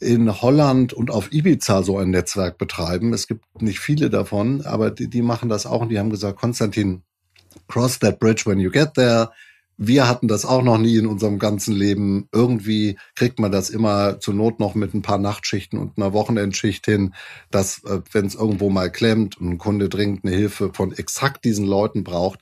[0.00, 3.12] in Holland und auf Ibiza so ein Netzwerk betreiben.
[3.12, 6.38] Es gibt nicht viele davon, aber die, die machen das auch und die haben gesagt,
[6.40, 7.02] Konstantin,
[7.68, 9.30] cross that bridge when you get there.
[9.82, 12.28] Wir hatten das auch noch nie in unserem ganzen Leben.
[12.32, 16.84] Irgendwie kriegt man das immer zur Not noch mit ein paar Nachtschichten und einer Wochenendschicht
[16.84, 17.14] hin,
[17.50, 21.44] dass, äh, wenn es irgendwo mal klemmt und ein Kunde dringend eine Hilfe von exakt
[21.46, 22.40] diesen Leuten braucht,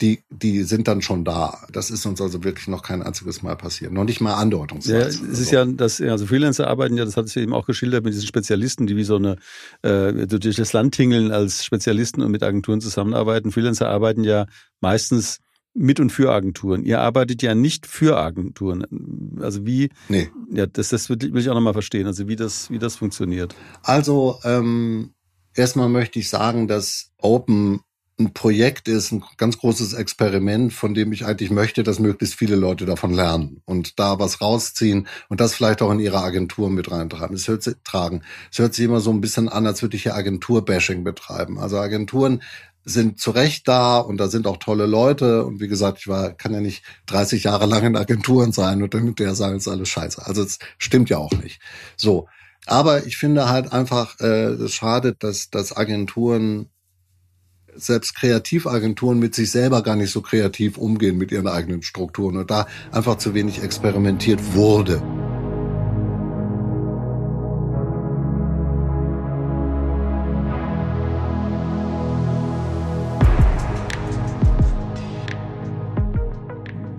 [0.00, 1.66] die, die sind dann schon da.
[1.72, 3.92] Das ist uns also wirklich noch kein einziges Mal passiert.
[3.92, 5.24] Noch nicht mal andeutungsweise.
[5.24, 8.04] Ja, es ist ja, dass, also Freelancer arbeiten ja, das hat sich eben auch geschildert
[8.04, 9.36] mit diesen Spezialisten, die wie so eine,
[9.82, 13.50] äh, durch das Land tingeln als Spezialisten und mit Agenturen zusammenarbeiten.
[13.50, 14.46] Freelancer arbeiten ja
[14.80, 15.38] meistens
[15.74, 16.84] mit und für Agenturen.
[16.84, 19.38] Ihr arbeitet ja nicht für Agenturen.
[19.40, 19.90] Also wie?
[20.08, 20.30] Nee.
[20.50, 22.06] Ja, das, das will ich auch nochmal verstehen.
[22.06, 23.54] Also wie das, wie das funktioniert.
[23.82, 25.10] Also ähm,
[25.54, 27.80] erstmal möchte ich sagen, dass Open
[28.18, 32.56] ein Projekt ist, ein ganz großes Experiment, von dem ich eigentlich möchte, dass möglichst viele
[32.56, 36.90] Leute davon lernen und da was rausziehen und das vielleicht auch in ihre Agentur mit
[36.90, 37.36] reintragen.
[37.36, 38.22] Es hört, sich, tragen.
[38.50, 41.58] Es hört sich immer so ein bisschen an, als würde ich hier Agentur-Bashing betreiben.
[41.58, 42.42] Also Agenturen
[42.84, 45.44] sind zu Recht da und da sind auch tolle Leute.
[45.44, 48.94] Und wie gesagt, ich war, kann ja nicht 30 Jahre lang in Agenturen sein und
[48.94, 50.26] dann mit der sagen, es ist alles scheiße.
[50.26, 51.60] Also es stimmt ja auch nicht.
[51.96, 52.26] So.
[52.66, 56.70] Aber ich finde halt einfach, äh, es schadet, dass, dass Agenturen
[57.80, 62.50] selbst Kreativagenturen mit sich selber gar nicht so kreativ umgehen mit ihren eigenen Strukturen und
[62.50, 65.02] da einfach zu wenig experimentiert wurde.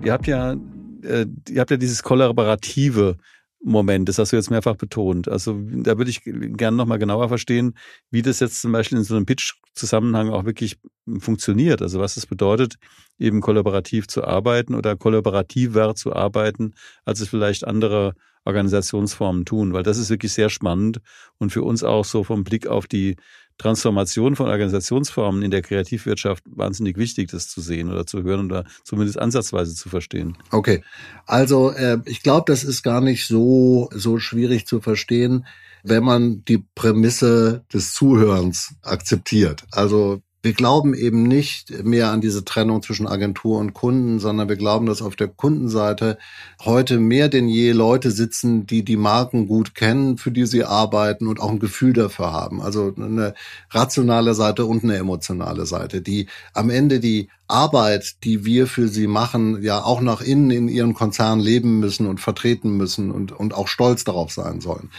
[0.02, 0.54] Ihr habt ja,
[1.02, 3.18] äh, ihr habt ja dieses kollaborative
[3.62, 5.28] Moment, das hast du jetzt mehrfach betont.
[5.28, 7.76] Also da würde ich gerne nochmal genauer verstehen,
[8.10, 10.78] wie das jetzt zum Beispiel in so einem Pitch-Zusammenhang auch wirklich
[11.18, 11.82] funktioniert.
[11.82, 12.76] Also was es bedeutet,
[13.18, 19.82] eben kollaborativ zu arbeiten oder kollaborativer zu arbeiten, als es vielleicht andere Organisationsformen tun, weil
[19.82, 21.00] das ist wirklich sehr spannend
[21.38, 23.16] und für uns auch so vom Blick auf die
[23.58, 28.64] Transformation von Organisationsformen in der Kreativwirtschaft wahnsinnig wichtig, das zu sehen oder zu hören oder
[28.84, 30.38] zumindest ansatzweise zu verstehen.
[30.50, 30.82] Okay,
[31.26, 35.46] also äh, ich glaube, das ist gar nicht so so schwierig zu verstehen,
[35.82, 39.64] wenn man die Prämisse des Zuhörens akzeptiert.
[39.70, 44.56] Also wir glauben eben nicht mehr an diese Trennung zwischen Agentur und Kunden, sondern wir
[44.56, 46.16] glauben, dass auf der Kundenseite
[46.64, 51.26] heute mehr denn je Leute sitzen, die die Marken gut kennen, für die sie arbeiten
[51.26, 52.62] und auch ein Gefühl dafür haben.
[52.62, 53.34] Also eine
[53.70, 59.08] rationale Seite und eine emotionale Seite, die am Ende die Arbeit, die wir für sie
[59.08, 63.52] machen, ja auch nach innen in ihren Konzern leben müssen und vertreten müssen und, und
[63.52, 64.90] auch stolz darauf sein sollen.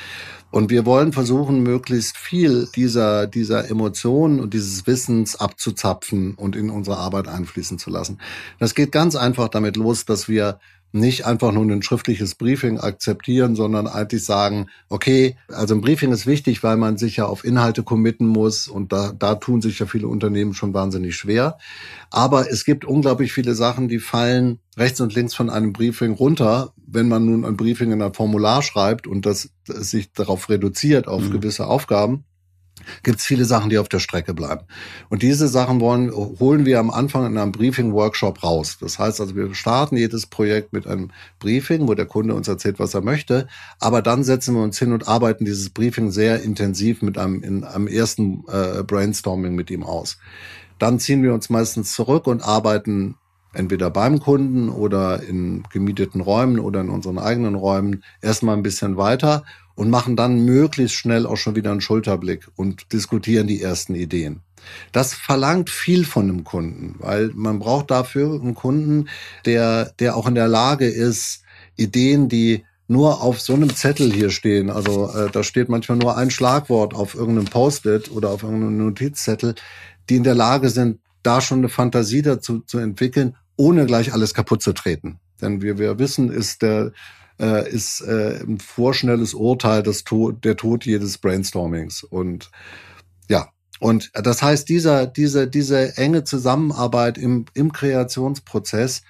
[0.52, 6.70] Und wir wollen versuchen, möglichst viel dieser, dieser Emotionen und dieses Wissens abzuzapfen und in
[6.70, 8.20] unsere Arbeit einfließen zu lassen.
[8.60, 10.60] Das geht ganz einfach damit los, dass wir
[10.92, 16.28] nicht einfach nur ein schriftliches Briefing akzeptieren, sondern eigentlich sagen, okay, also ein Briefing ist
[16.28, 19.86] wichtig, weil man sich ja auf Inhalte committen muss und da, da tun sich ja
[19.86, 21.58] viele Unternehmen schon wahnsinnig schwer.
[22.10, 26.74] Aber es gibt unglaublich viele Sachen, die fallen rechts und links von einem Briefing runter.
[26.76, 31.08] Wenn man nun ein Briefing in ein Formular schreibt und das, das sich darauf reduziert
[31.08, 31.32] auf mhm.
[31.32, 32.26] gewisse Aufgaben,
[33.04, 34.62] gibt es viele Sachen, die auf der Strecke bleiben.
[35.10, 38.78] Und diese Sachen wollen, holen wir am Anfang in einem Briefing-Workshop raus.
[38.80, 42.80] Das heißt also, wir starten jedes Projekt mit einem Briefing, wo der Kunde uns erzählt,
[42.80, 43.48] was er möchte.
[43.80, 47.64] Aber dann setzen wir uns hin und arbeiten dieses Briefing sehr intensiv mit einem, in
[47.64, 50.18] einem ersten äh, Brainstorming mit ihm aus.
[50.80, 53.16] Dann ziehen wir uns meistens zurück und arbeiten
[53.54, 58.98] entweder beim Kunden oder in gemieteten Räumen oder in unseren eigenen Räumen erstmal ein bisschen
[58.98, 59.44] weiter
[59.82, 64.42] und machen dann möglichst schnell auch schon wieder einen Schulterblick und diskutieren die ersten Ideen.
[64.92, 69.10] Das verlangt viel von einem Kunden, weil man braucht dafür einen Kunden,
[69.44, 71.42] der, der auch in der Lage ist,
[71.78, 76.16] Ideen, die nur auf so einem Zettel hier stehen, also äh, da steht manchmal nur
[76.16, 79.56] ein Schlagwort auf irgendeinem Post-it oder auf irgendeinem Notizzettel,
[80.12, 84.36] die in der Lage sind, da schon eine Fantasie dazu zu entwickeln, ohne gleich alles
[84.36, 85.20] kaputt zu treten.
[85.42, 86.92] Denn wie wir wissen, ist der
[87.42, 92.04] äh, ist äh, ein vorschnelles Urteil das Tod, der Tod jedes Brainstormings.
[92.04, 92.52] Und
[93.28, 93.50] ja,
[93.80, 99.02] und das heißt, dieser, diese, diese enge Zusammenarbeit im, im Kreationsprozess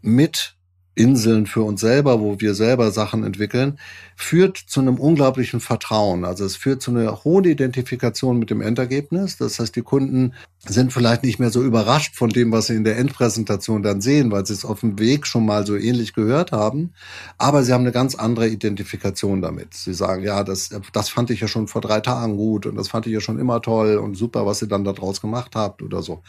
[0.00, 0.56] mit
[0.94, 3.78] Inseln für uns selber, wo wir selber Sachen entwickeln,
[4.16, 6.24] führt zu einem unglaublichen Vertrauen.
[6.24, 9.36] Also es führt zu einer hohen Identifikation mit dem Endergebnis.
[9.36, 10.34] Das heißt, die Kunden
[10.66, 14.30] sind vielleicht nicht mehr so überrascht von dem, was sie in der Endpräsentation dann sehen,
[14.32, 16.92] weil sie es auf dem Weg schon mal so ähnlich gehört haben.
[17.38, 19.74] Aber sie haben eine ganz andere Identifikation damit.
[19.74, 22.88] Sie sagen, ja, das, das fand ich ja schon vor drei Tagen gut und das
[22.88, 26.02] fand ich ja schon immer toll und super, was ihr dann daraus gemacht habt oder
[26.02, 26.22] so.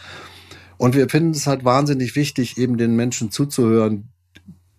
[0.77, 4.09] Und wir finden es halt wahnsinnig wichtig, eben den Menschen zuzuhören,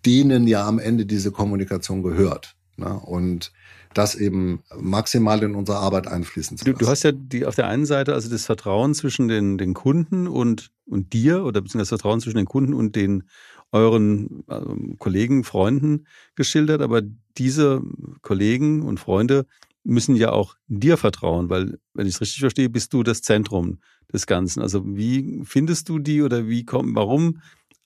[0.05, 2.55] denen ja am Ende diese Kommunikation gehört.
[2.77, 2.93] Ne?
[2.93, 3.51] Und
[3.93, 6.77] das eben maximal in unsere Arbeit einfließen zu lassen.
[6.77, 9.73] Du, du, hast ja die auf der einen Seite also das Vertrauen zwischen den, den
[9.73, 13.23] Kunden und, und dir oder beziehungsweise das Vertrauen zwischen den Kunden und den
[13.71, 17.01] euren also Kollegen, Freunden geschildert, aber
[17.37, 17.81] diese
[18.21, 19.45] Kollegen und Freunde
[19.83, 23.79] müssen ja auch dir vertrauen, weil, wenn ich es richtig verstehe, bist du das Zentrum
[24.13, 24.61] des Ganzen.
[24.61, 27.41] Also wie findest du die oder wie kommen, warum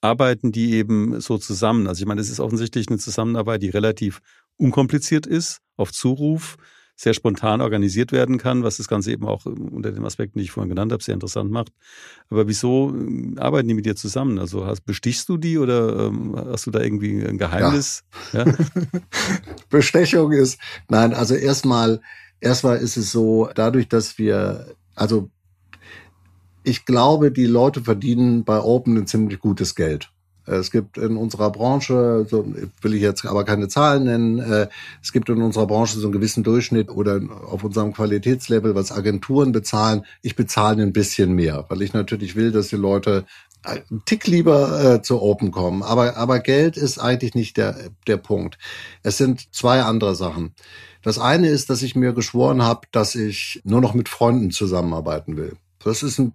[0.08, 1.88] arbeiten die eben so zusammen.
[1.88, 4.22] Also ich meine, es ist offensichtlich eine Zusammenarbeit, die relativ
[4.58, 6.58] unkompliziert ist, auf Zuruf,
[7.00, 10.50] sehr spontan organisiert werden kann, was das Ganze eben auch unter dem Aspekt, den ich
[10.50, 11.72] vorhin genannt habe, sehr interessant macht.
[12.30, 14.39] Aber wieso ähm, arbeiten die mit dir zusammen?
[14.39, 18.04] Also hast, bestichst du die oder ähm, hast du da irgendwie ein Geheimnis?
[18.34, 18.46] Ja.
[18.46, 18.56] Ja?
[19.70, 22.02] Bestechung ist, nein, also erstmal,
[22.39, 25.30] erstmal ist es so, dadurch, dass wir, also
[26.67, 30.10] ich glaube, die Leute verdienen bei Open ein ziemlich gutes Geld.
[30.45, 32.45] Es gibt in unserer Branche, so
[32.82, 34.67] will ich jetzt aber keine Zahlen nennen, äh,
[35.01, 39.51] es gibt in unserer Branche so einen gewissen Durchschnitt oder auf unserem Qualitätslevel, was Agenturen
[39.51, 40.06] bezahlen.
[40.21, 43.25] Ich bezahle ein bisschen mehr, weil ich natürlich will, dass die Leute
[43.63, 45.84] einen Tick lieber äh, zu Open kommen.
[45.84, 48.58] Aber, aber Geld ist eigentlich nicht der, der Punkt.
[49.03, 50.53] Es sind zwei andere Sachen.
[51.01, 55.36] Das eine ist, dass ich mir geschworen habe, dass ich nur noch mit Freunden zusammenarbeiten
[55.36, 55.58] will.
[55.84, 56.34] Das ist ein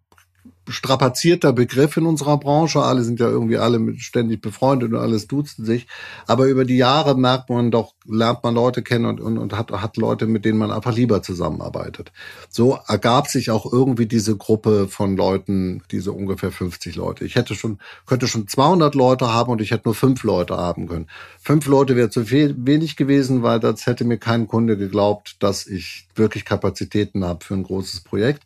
[0.69, 2.83] strapazierter Begriff in unserer Branche.
[2.83, 5.87] Alle sind ja irgendwie alle ständig befreundet und alles duzen sich.
[6.27, 9.71] Aber über die Jahre merkt man doch, lernt man Leute kennen und, und, und hat,
[9.71, 12.13] hat Leute, mit denen man einfach lieber zusammenarbeitet.
[12.49, 17.25] So ergab sich auch irgendwie diese Gruppe von Leuten, diese ungefähr 50 Leute.
[17.25, 20.89] Ich hätte schon, könnte schon 200 Leute haben und ich hätte nur fünf Leute haben
[20.89, 21.07] können.
[21.41, 25.67] Fünf Leute wäre zu viel, wenig gewesen, weil das hätte mir kein Kunde geglaubt, dass
[25.67, 28.43] ich wirklich Kapazitäten habe für ein großes Projekt.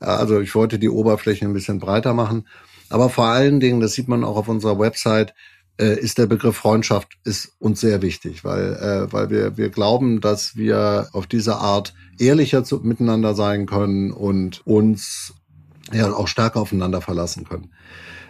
[0.00, 2.46] Also ich wollte die Oberfläche ein bisschen breiter machen.
[2.88, 5.34] Aber vor allen Dingen, das sieht man auch auf unserer Website,
[5.78, 10.20] äh, ist der Begriff Freundschaft ist uns sehr wichtig, weil, äh, weil wir, wir glauben,
[10.20, 15.34] dass wir auf diese Art ehrlicher zu, miteinander sein können und uns
[15.92, 17.70] ja auch stärker aufeinander verlassen können.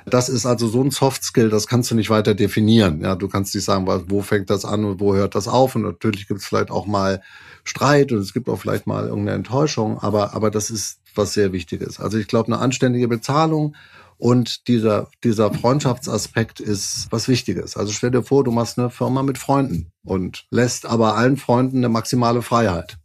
[0.09, 3.01] Das ist also so ein Soft Skill, das kannst du nicht weiter definieren.
[3.01, 5.75] Ja, du kannst nicht sagen, wo fängt das an und wo hört das auf.
[5.75, 7.23] Und natürlich gibt es vielleicht auch mal
[7.65, 11.53] Streit und es gibt auch vielleicht mal irgendeine Enttäuschung, aber, aber das ist was sehr
[11.53, 11.99] Wichtiges.
[11.99, 13.75] Also ich glaube, eine anständige Bezahlung
[14.19, 17.77] und dieser, dieser Freundschaftsaspekt ist was Wichtiges.
[17.77, 21.79] Also stell dir vor, du machst eine Firma mit Freunden und lässt aber allen Freunden
[21.79, 22.99] eine maximale Freiheit.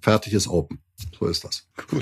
[0.00, 0.80] Fertig ist open.
[1.18, 1.68] So ist das.
[1.90, 2.00] Du,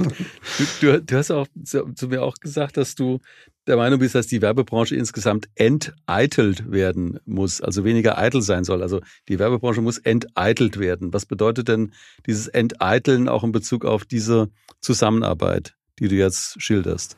[0.80, 3.18] du, du hast auch zu, mir auch gesagt, dass du
[3.66, 8.82] der Meinung bist, dass die Werbebranche insgesamt enteitelt werden muss, also weniger eitel sein soll.
[8.82, 11.12] Also die Werbebranche muss enteitelt werden.
[11.12, 11.92] Was bedeutet denn
[12.26, 17.16] dieses Enteiteln auch in Bezug auf diese Zusammenarbeit, die du jetzt schilderst?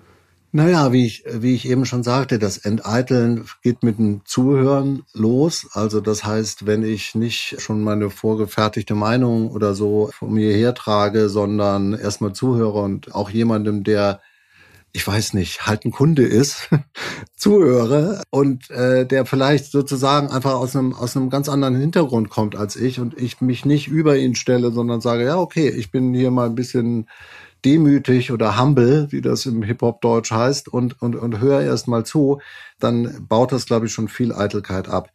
[0.54, 5.66] Naja, wie ich, wie ich eben schon sagte, das Enteiteln geht mit dem Zuhören los.
[5.72, 11.30] Also das heißt, wenn ich nicht schon meine vorgefertigte Meinung oder so von mir hertrage,
[11.30, 14.20] sondern erstmal zuhöre und auch jemandem, der
[14.94, 16.68] ich weiß nicht, halt ein Kunde ist,
[17.34, 22.56] zuhöre und äh, der vielleicht sozusagen einfach aus einem aus einem ganz anderen Hintergrund kommt
[22.56, 26.12] als ich und ich mich nicht über ihn stelle, sondern sage, ja, okay, ich bin
[26.12, 27.08] hier mal ein bisschen
[27.64, 32.40] demütig oder humble, wie das im Hip-Hop-Deutsch heißt, und, und, und höre erst mal zu,
[32.78, 35.10] dann baut das, glaube ich, schon viel Eitelkeit ab.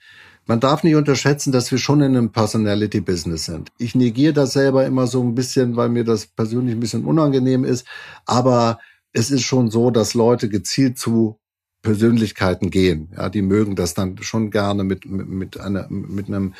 [0.46, 3.70] Man darf nicht unterschätzen, dass wir schon in einem Personality-Business sind.
[3.78, 7.66] Ich negiere das selber immer so ein bisschen, weil mir das persönlich ein bisschen unangenehm
[7.66, 7.86] ist.
[8.26, 8.80] Aber
[9.12, 11.38] es ist schon so, dass Leute gezielt zu
[11.82, 13.10] Persönlichkeiten gehen.
[13.18, 16.54] Ja, die mögen das dann schon gerne mit, mit, mit, einer, mit einem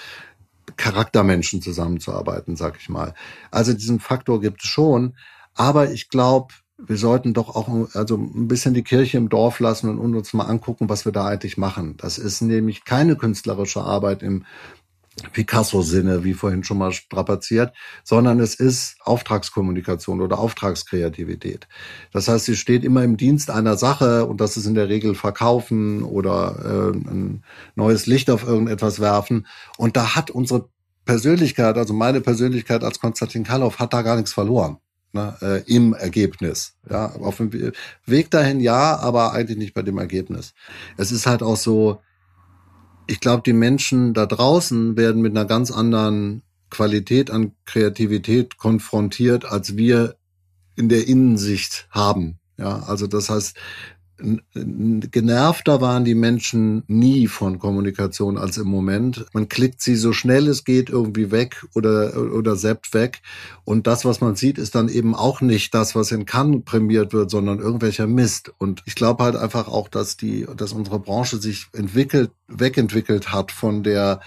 [0.76, 3.14] Charaktermenschen zusammenzuarbeiten, sag ich mal.
[3.52, 5.16] Also diesen Faktor gibt es schon.
[5.58, 9.98] Aber ich glaube, wir sollten doch auch also ein bisschen die Kirche im Dorf lassen
[9.98, 11.96] und uns mal angucken, was wir da eigentlich machen.
[11.98, 14.46] Das ist nämlich keine künstlerische Arbeit im
[15.34, 21.68] Picasso-Sinne, wie vorhin schon mal strapaziert, sondern es ist Auftragskommunikation oder Auftragskreativität.
[22.14, 25.16] Das heißt, sie steht immer im Dienst einer Sache und das ist in der Regel
[25.16, 27.44] verkaufen oder äh, ein
[27.74, 29.48] neues Licht auf irgendetwas werfen.
[29.80, 30.70] Und da hat unsere
[31.06, 34.78] Persönlichkeit, also meine Persönlichkeit als Konstantin Karloff, hat da gar nichts verloren
[35.18, 36.74] ne, äh, im Ergebnis.
[36.90, 37.52] Ja, auf dem
[38.06, 40.54] Weg dahin ja, aber eigentlich nicht bei dem Ergebnis.
[40.96, 42.00] Es ist halt auch so,
[43.08, 49.46] ich glaube, die Menschen da draußen werden mit einer ganz anderen Qualität an Kreativität konfrontiert,
[49.46, 50.16] als wir
[50.76, 52.40] in der Innensicht haben.
[52.58, 53.58] Ja, also das heißt,
[54.54, 59.26] genervter waren die Menschen nie von Kommunikation als im Moment.
[59.34, 63.22] Man klickt sie so schnell es geht irgendwie weg oder, oder seppt weg.
[63.64, 67.14] Und das, was man sieht, ist dann eben auch nicht das, was in Cannes prämiert
[67.14, 68.52] wird, sondern irgendwelcher Mist.
[68.58, 73.52] Und ich glaube halt einfach auch, dass die, dass unsere Branche sich entwickelt, wegentwickelt hat
[73.52, 74.22] von der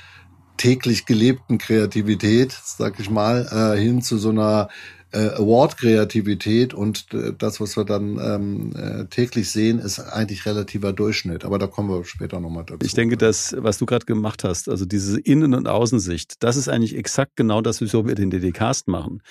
[0.57, 4.68] täglich gelebten Kreativität, sag ich mal, äh, hin zu so einer
[5.12, 10.92] äh, Award-Kreativität und äh, das, was wir dann ähm, äh, täglich sehen, ist eigentlich relativer
[10.92, 11.44] Durchschnitt.
[11.44, 12.79] Aber da kommen wir später nochmal dazu.
[12.85, 16.68] Ich denke, dass, was du gerade gemacht hast, also diese Innen- und Außensicht, das ist
[16.68, 19.23] eigentlich exakt genau das, wieso wir den DD-Cast machen.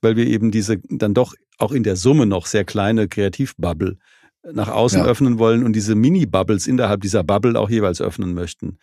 [0.00, 3.98] Weil wir eben diese dann doch auch in der Summe noch sehr kleine Kreativbubble
[4.52, 5.04] nach außen ja.
[5.04, 8.78] öffnen wollen und diese Mini-Bubbles innerhalb dieser Bubble auch jeweils öffnen möchten.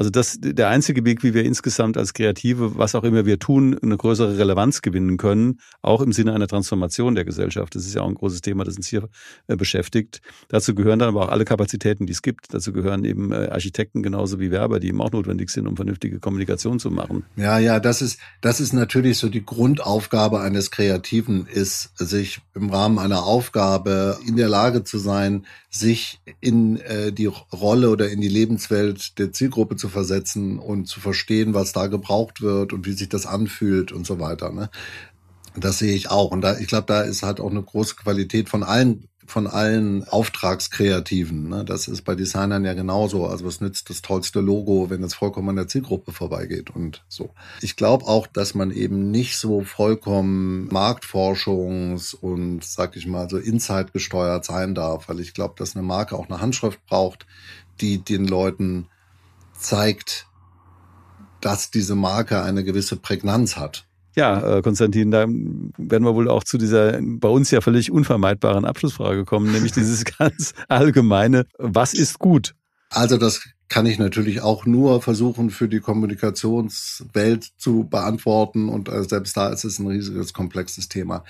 [0.00, 3.78] Also das der einzige Weg, wie wir insgesamt als Kreative, was auch immer wir tun,
[3.82, 7.74] eine größere Relevanz gewinnen können, auch im Sinne einer Transformation der Gesellschaft.
[7.74, 9.10] Das ist ja auch ein großes Thema, das uns hier
[9.46, 10.22] äh, beschäftigt.
[10.48, 12.54] Dazu gehören dann aber auch alle Kapazitäten, die es gibt.
[12.54, 16.18] Dazu gehören eben äh, Architekten genauso wie Werber, die eben auch notwendig sind, um vernünftige
[16.18, 17.24] Kommunikation zu machen.
[17.36, 22.70] Ja, ja, das ist das ist natürlich so die Grundaufgabe eines Kreativen, ist sich im
[22.70, 28.22] Rahmen einer Aufgabe in der Lage zu sein, sich in äh, die Rolle oder in
[28.22, 32.92] die Lebenswelt der Zielgruppe zu versetzen und zu verstehen, was da gebraucht wird und wie
[32.92, 34.50] sich das anfühlt und so weiter.
[34.50, 34.70] Ne?
[35.56, 36.30] Das sehe ich auch.
[36.30, 40.06] Und da, ich glaube, da ist halt auch eine große Qualität von allen von allen
[40.08, 41.48] Auftragskreativen.
[41.48, 41.64] Ne?
[41.64, 43.26] Das ist bei Designern ja genauso.
[43.26, 47.30] Also was nützt das tollste Logo, wenn es vollkommen an der Zielgruppe vorbeigeht und so.
[47.62, 53.38] Ich glaube auch, dass man eben nicht so vollkommen Marktforschungs- und, sag ich mal, so
[53.38, 57.26] Insight gesteuert sein darf, weil ich glaube, dass eine Marke auch eine Handschrift braucht,
[57.80, 58.88] die den Leuten
[59.60, 60.26] zeigt,
[61.40, 63.86] dass diese Marke eine gewisse Prägnanz hat.
[64.16, 68.64] Ja, äh, Konstantin, da werden wir wohl auch zu dieser bei uns ja völlig unvermeidbaren
[68.64, 72.54] Abschlussfrage kommen, nämlich dieses ganz allgemeine, was ist gut?
[72.90, 79.04] Also das kann ich natürlich auch nur versuchen für die Kommunikationswelt zu beantworten und äh,
[79.04, 81.24] selbst da ist es ein riesiges, komplexes Thema.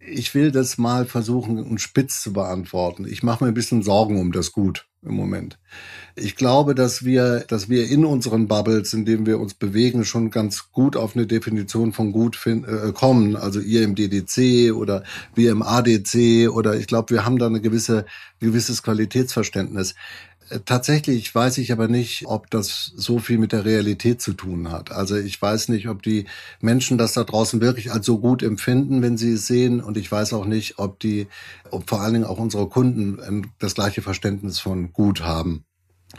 [0.00, 3.06] Ich will das mal versuchen, und spitz zu beantworten.
[3.06, 5.58] Ich mache mir ein bisschen Sorgen um das Gut im Moment.
[6.14, 10.30] Ich glaube, dass wir, dass wir in unseren Bubbles, in denen wir uns bewegen, schon
[10.30, 13.34] ganz gut auf eine Definition von gut äh, kommen.
[13.34, 15.02] Also ihr im DDC oder
[15.34, 18.04] wir im ADC oder ich glaube, wir haben da eine gewisse,
[18.40, 19.94] gewisses Qualitätsverständnis.
[20.64, 24.90] Tatsächlich weiß ich aber nicht, ob das so viel mit der Realität zu tun hat.
[24.90, 26.26] Also ich weiß nicht, ob die
[26.60, 29.80] Menschen das da draußen wirklich als so gut empfinden, wenn sie es sehen.
[29.80, 31.28] Und ich weiß auch nicht, ob die,
[31.70, 35.64] ob vor allen Dingen auch unsere Kunden das gleiche Verständnis von gut haben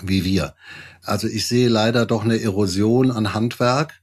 [0.02, 0.56] wie wir.
[1.04, 4.02] Also ich sehe leider doch eine Erosion an Handwerk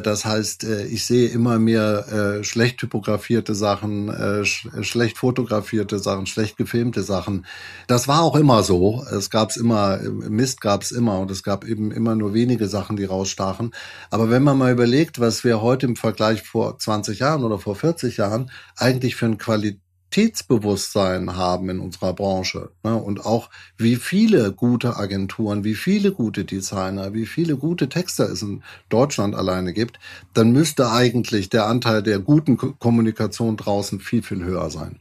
[0.00, 5.98] das heißt, äh, ich sehe immer mehr äh, schlecht typografierte Sachen, äh, sch schlecht fotografierte
[5.98, 7.46] Sachen, schlecht gefilmte Sachen.
[7.86, 9.04] Das war auch immer so.
[9.10, 13.04] Es gab's immer, Mist gab's immer und es gab eben immer nur wenige Sachen, die
[13.04, 13.72] rausstachen.
[14.10, 17.76] Aber wenn man mal überlegt, was wir heute im Vergleich vor 20 Jahren oder vor
[17.76, 19.80] 40 Jahren eigentlich für ein Qualität
[20.10, 22.96] Qualitätsbewusstsein haben in unserer Branche ne?
[22.96, 28.42] und auch wie viele gute Agenturen, wie viele gute Designer, wie viele gute Texter es
[28.42, 29.98] in Deutschland alleine gibt,
[30.32, 35.00] dann müsste eigentlich der Anteil der guten Kommunikation draußen viel, viel höher sein.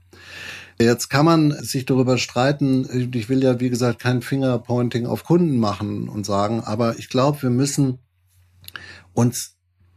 [0.79, 3.09] Jetzt kann man sich darüber streiten.
[3.13, 7.41] Ich will ja, wie gesagt, kein Fingerpointing auf Kunden machen und sagen, aber ich glaube,
[7.43, 7.99] wir müssen
[9.13, 9.54] uns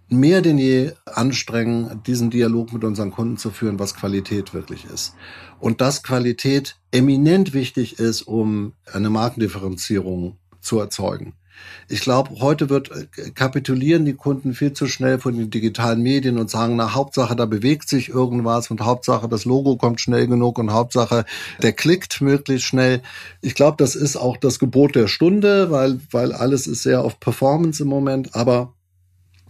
[0.08, 5.14] mehr denn je anstrengen, diesen Dialog mit unseren Kunden zu führen, was Qualität wirklich ist.
[5.60, 11.34] Und dass Qualität eminent wichtig ist, um eine Markendifferenzierung zu erzeugen.
[11.88, 16.38] Ich glaube, heute wird äh, kapitulieren die Kunden viel zu schnell von den digitalen Medien
[16.38, 20.58] und sagen, na Hauptsache, da bewegt sich irgendwas und Hauptsache, das Logo kommt schnell genug
[20.58, 21.24] und Hauptsache,
[21.62, 23.02] der klickt möglichst schnell.
[23.40, 27.18] Ich glaube, das ist auch das Gebot der Stunde, weil, weil alles ist sehr auf
[27.20, 28.74] Performance im Moment, aber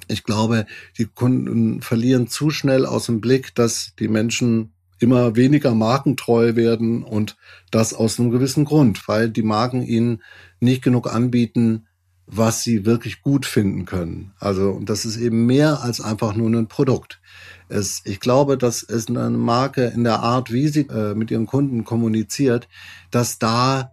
[0.08, 0.66] ich glaube,
[0.98, 7.02] die Kunden verlieren zu schnell aus dem Blick, dass die Menschen immer weniger markentreu werden
[7.04, 7.36] und
[7.70, 10.22] das aus einem gewissen Grund, weil die Marken ihnen
[10.60, 11.86] nicht genug anbieten,
[12.26, 14.32] was sie wirklich gut finden können.
[14.38, 17.20] Also, und das ist eben mehr als einfach nur ein Produkt.
[17.68, 21.46] Es, ich glaube, dass es eine Marke in der Art, wie sie äh, mit ihren
[21.46, 22.68] Kunden kommuniziert,
[23.10, 23.92] dass da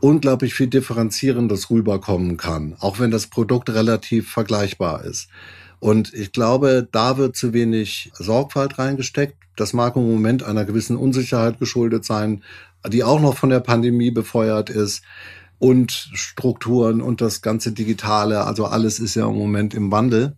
[0.00, 5.28] unglaublich viel Differenzierendes rüberkommen kann, auch wenn das Produkt relativ vergleichbar ist.
[5.80, 9.36] Und ich glaube, da wird zu wenig Sorgfalt reingesteckt.
[9.56, 12.42] Das mag im Moment einer gewissen Unsicherheit geschuldet sein,
[12.88, 15.02] die auch noch von der Pandemie befeuert ist.
[15.60, 20.36] Und Strukturen und das ganze Digitale, also alles ist ja im Moment im Wandel.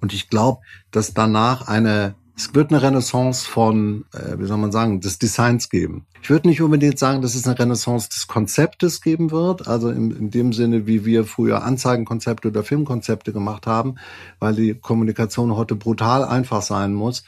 [0.00, 0.60] Und ich glaube,
[0.90, 5.68] dass danach eine es wird eine Renaissance von, äh, wie soll man sagen, des Designs
[5.68, 6.06] geben.
[6.22, 10.10] Ich würde nicht unbedingt sagen, dass es eine Renaissance des Konzeptes geben wird, also in,
[10.10, 13.96] in dem Sinne, wie wir früher Anzeigenkonzepte oder Filmkonzepte gemacht haben,
[14.40, 17.24] weil die Kommunikation heute brutal einfach sein muss.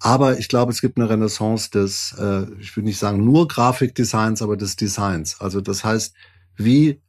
[0.00, 4.42] Aber ich glaube, es gibt eine Renaissance des, äh, ich würde nicht sagen nur Grafikdesigns,
[4.42, 5.40] aber des Designs.
[5.40, 6.14] Also das heißt,
[6.56, 7.00] wie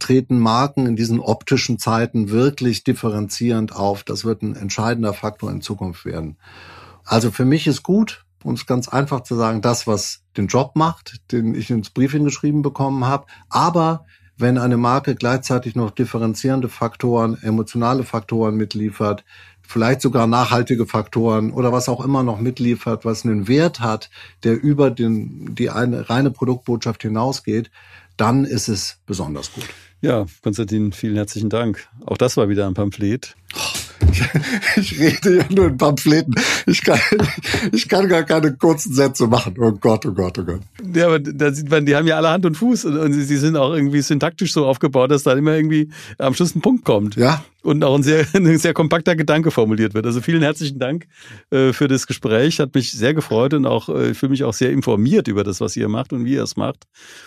[0.00, 4.02] treten Marken in diesen optischen Zeiten wirklich differenzierend auf.
[4.02, 6.36] Das wird ein entscheidender Faktor in Zukunft werden.
[7.04, 10.72] Also für mich ist gut, um es ganz einfach zu sagen, das, was den Job
[10.74, 13.26] macht, den ich ins Briefing geschrieben bekommen habe.
[13.48, 19.24] Aber wenn eine Marke gleichzeitig noch differenzierende Faktoren, emotionale Faktoren mitliefert,
[19.62, 24.10] vielleicht sogar nachhaltige Faktoren oder was auch immer noch mitliefert, was einen Wert hat,
[24.42, 27.70] der über den, die eine reine Produktbotschaft hinausgeht,
[28.16, 29.68] dann ist es besonders gut.
[30.02, 31.88] Ja, Konstantin, vielen herzlichen Dank.
[32.06, 33.36] Auch das war wieder ein Pamphlet.
[34.76, 36.34] Ich rede ja nur in Pamphleten.
[36.66, 36.98] Ich kann,
[37.72, 39.54] ich kann gar keine kurzen Sätze machen.
[39.58, 40.60] Oh Gott, oh Gott, oh Gott.
[40.94, 43.36] Ja, aber da sieht man, die haben ja alle Hand und Fuß und, und sie
[43.36, 47.16] sind auch irgendwie syntaktisch so aufgebaut, dass da immer irgendwie am Schluss ein Punkt kommt.
[47.16, 47.44] Ja.
[47.62, 50.06] Und auch ein sehr, ein sehr kompakter Gedanke formuliert wird.
[50.06, 51.06] Also vielen herzlichen Dank
[51.50, 52.60] äh, für das Gespräch.
[52.60, 55.76] Hat mich sehr gefreut und auch äh, fühle mich auch sehr informiert über das, was
[55.76, 56.84] ihr macht und wie ihr es macht.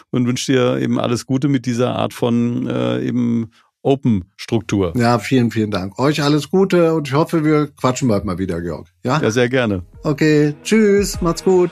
[0.10, 3.52] Und wünsche dir eben alles Gute mit dieser Art von äh, eben
[3.84, 4.94] Open-Struktur.
[4.96, 6.00] Ja, vielen, vielen Dank.
[6.00, 8.88] Euch alles Gute und ich hoffe, wir quatschen bald mal wieder, Georg.
[9.04, 9.84] Ja, ja sehr gerne.
[10.04, 11.72] Okay, tschüss, macht's gut.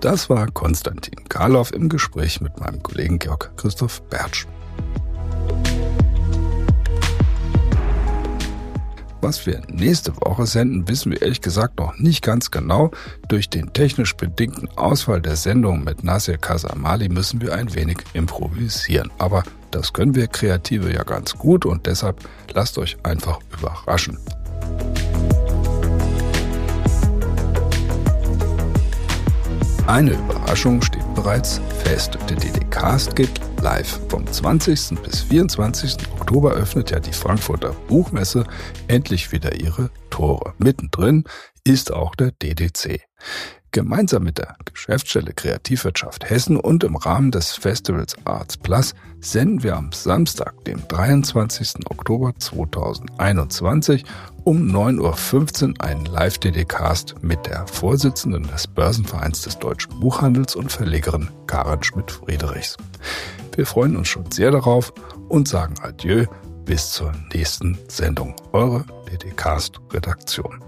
[0.00, 4.46] Das war Konstantin Karloff im Gespräch mit meinem Kollegen Georg Christoph Bertsch.
[9.30, 12.90] Was wir nächste Woche senden, wissen wir ehrlich gesagt noch nicht ganz genau.
[13.28, 19.08] Durch den technisch bedingten Ausfall der Sendung mit Nasir Kasamali müssen wir ein wenig improvisieren.
[19.18, 22.18] Aber das können wir Kreative ja ganz gut und deshalb
[22.54, 24.18] lasst euch einfach überraschen.
[29.86, 32.18] Eine Überraschung steht bereits fest.
[32.28, 34.00] Der DD-Cast geht live.
[34.08, 35.02] Vom 20.
[35.02, 35.96] bis 24.
[36.18, 38.44] Oktober öffnet ja die Frankfurter Buchmesse
[38.88, 40.54] endlich wieder ihre Tore.
[40.58, 41.24] Mittendrin
[41.64, 43.02] ist auch der DDC.
[43.72, 49.76] Gemeinsam mit der Geschäftsstelle Kreativwirtschaft Hessen und im Rahmen des Festivals Arts Plus senden wir
[49.76, 51.86] am Samstag, dem 23.
[51.88, 54.04] Oktober 2021
[54.42, 61.28] um 9.15 Uhr einen Live-DD-Cast mit der Vorsitzenden des Börsenvereins des Deutschen Buchhandels und Verlegerin
[61.46, 62.76] Karen Schmidt-Friedrichs.
[63.60, 64.90] Wir freuen uns schon sehr darauf
[65.28, 66.24] und sagen Adieu
[66.64, 68.34] bis zur nächsten Sendung.
[68.52, 70.64] Eure DD-Cast-Redaktion.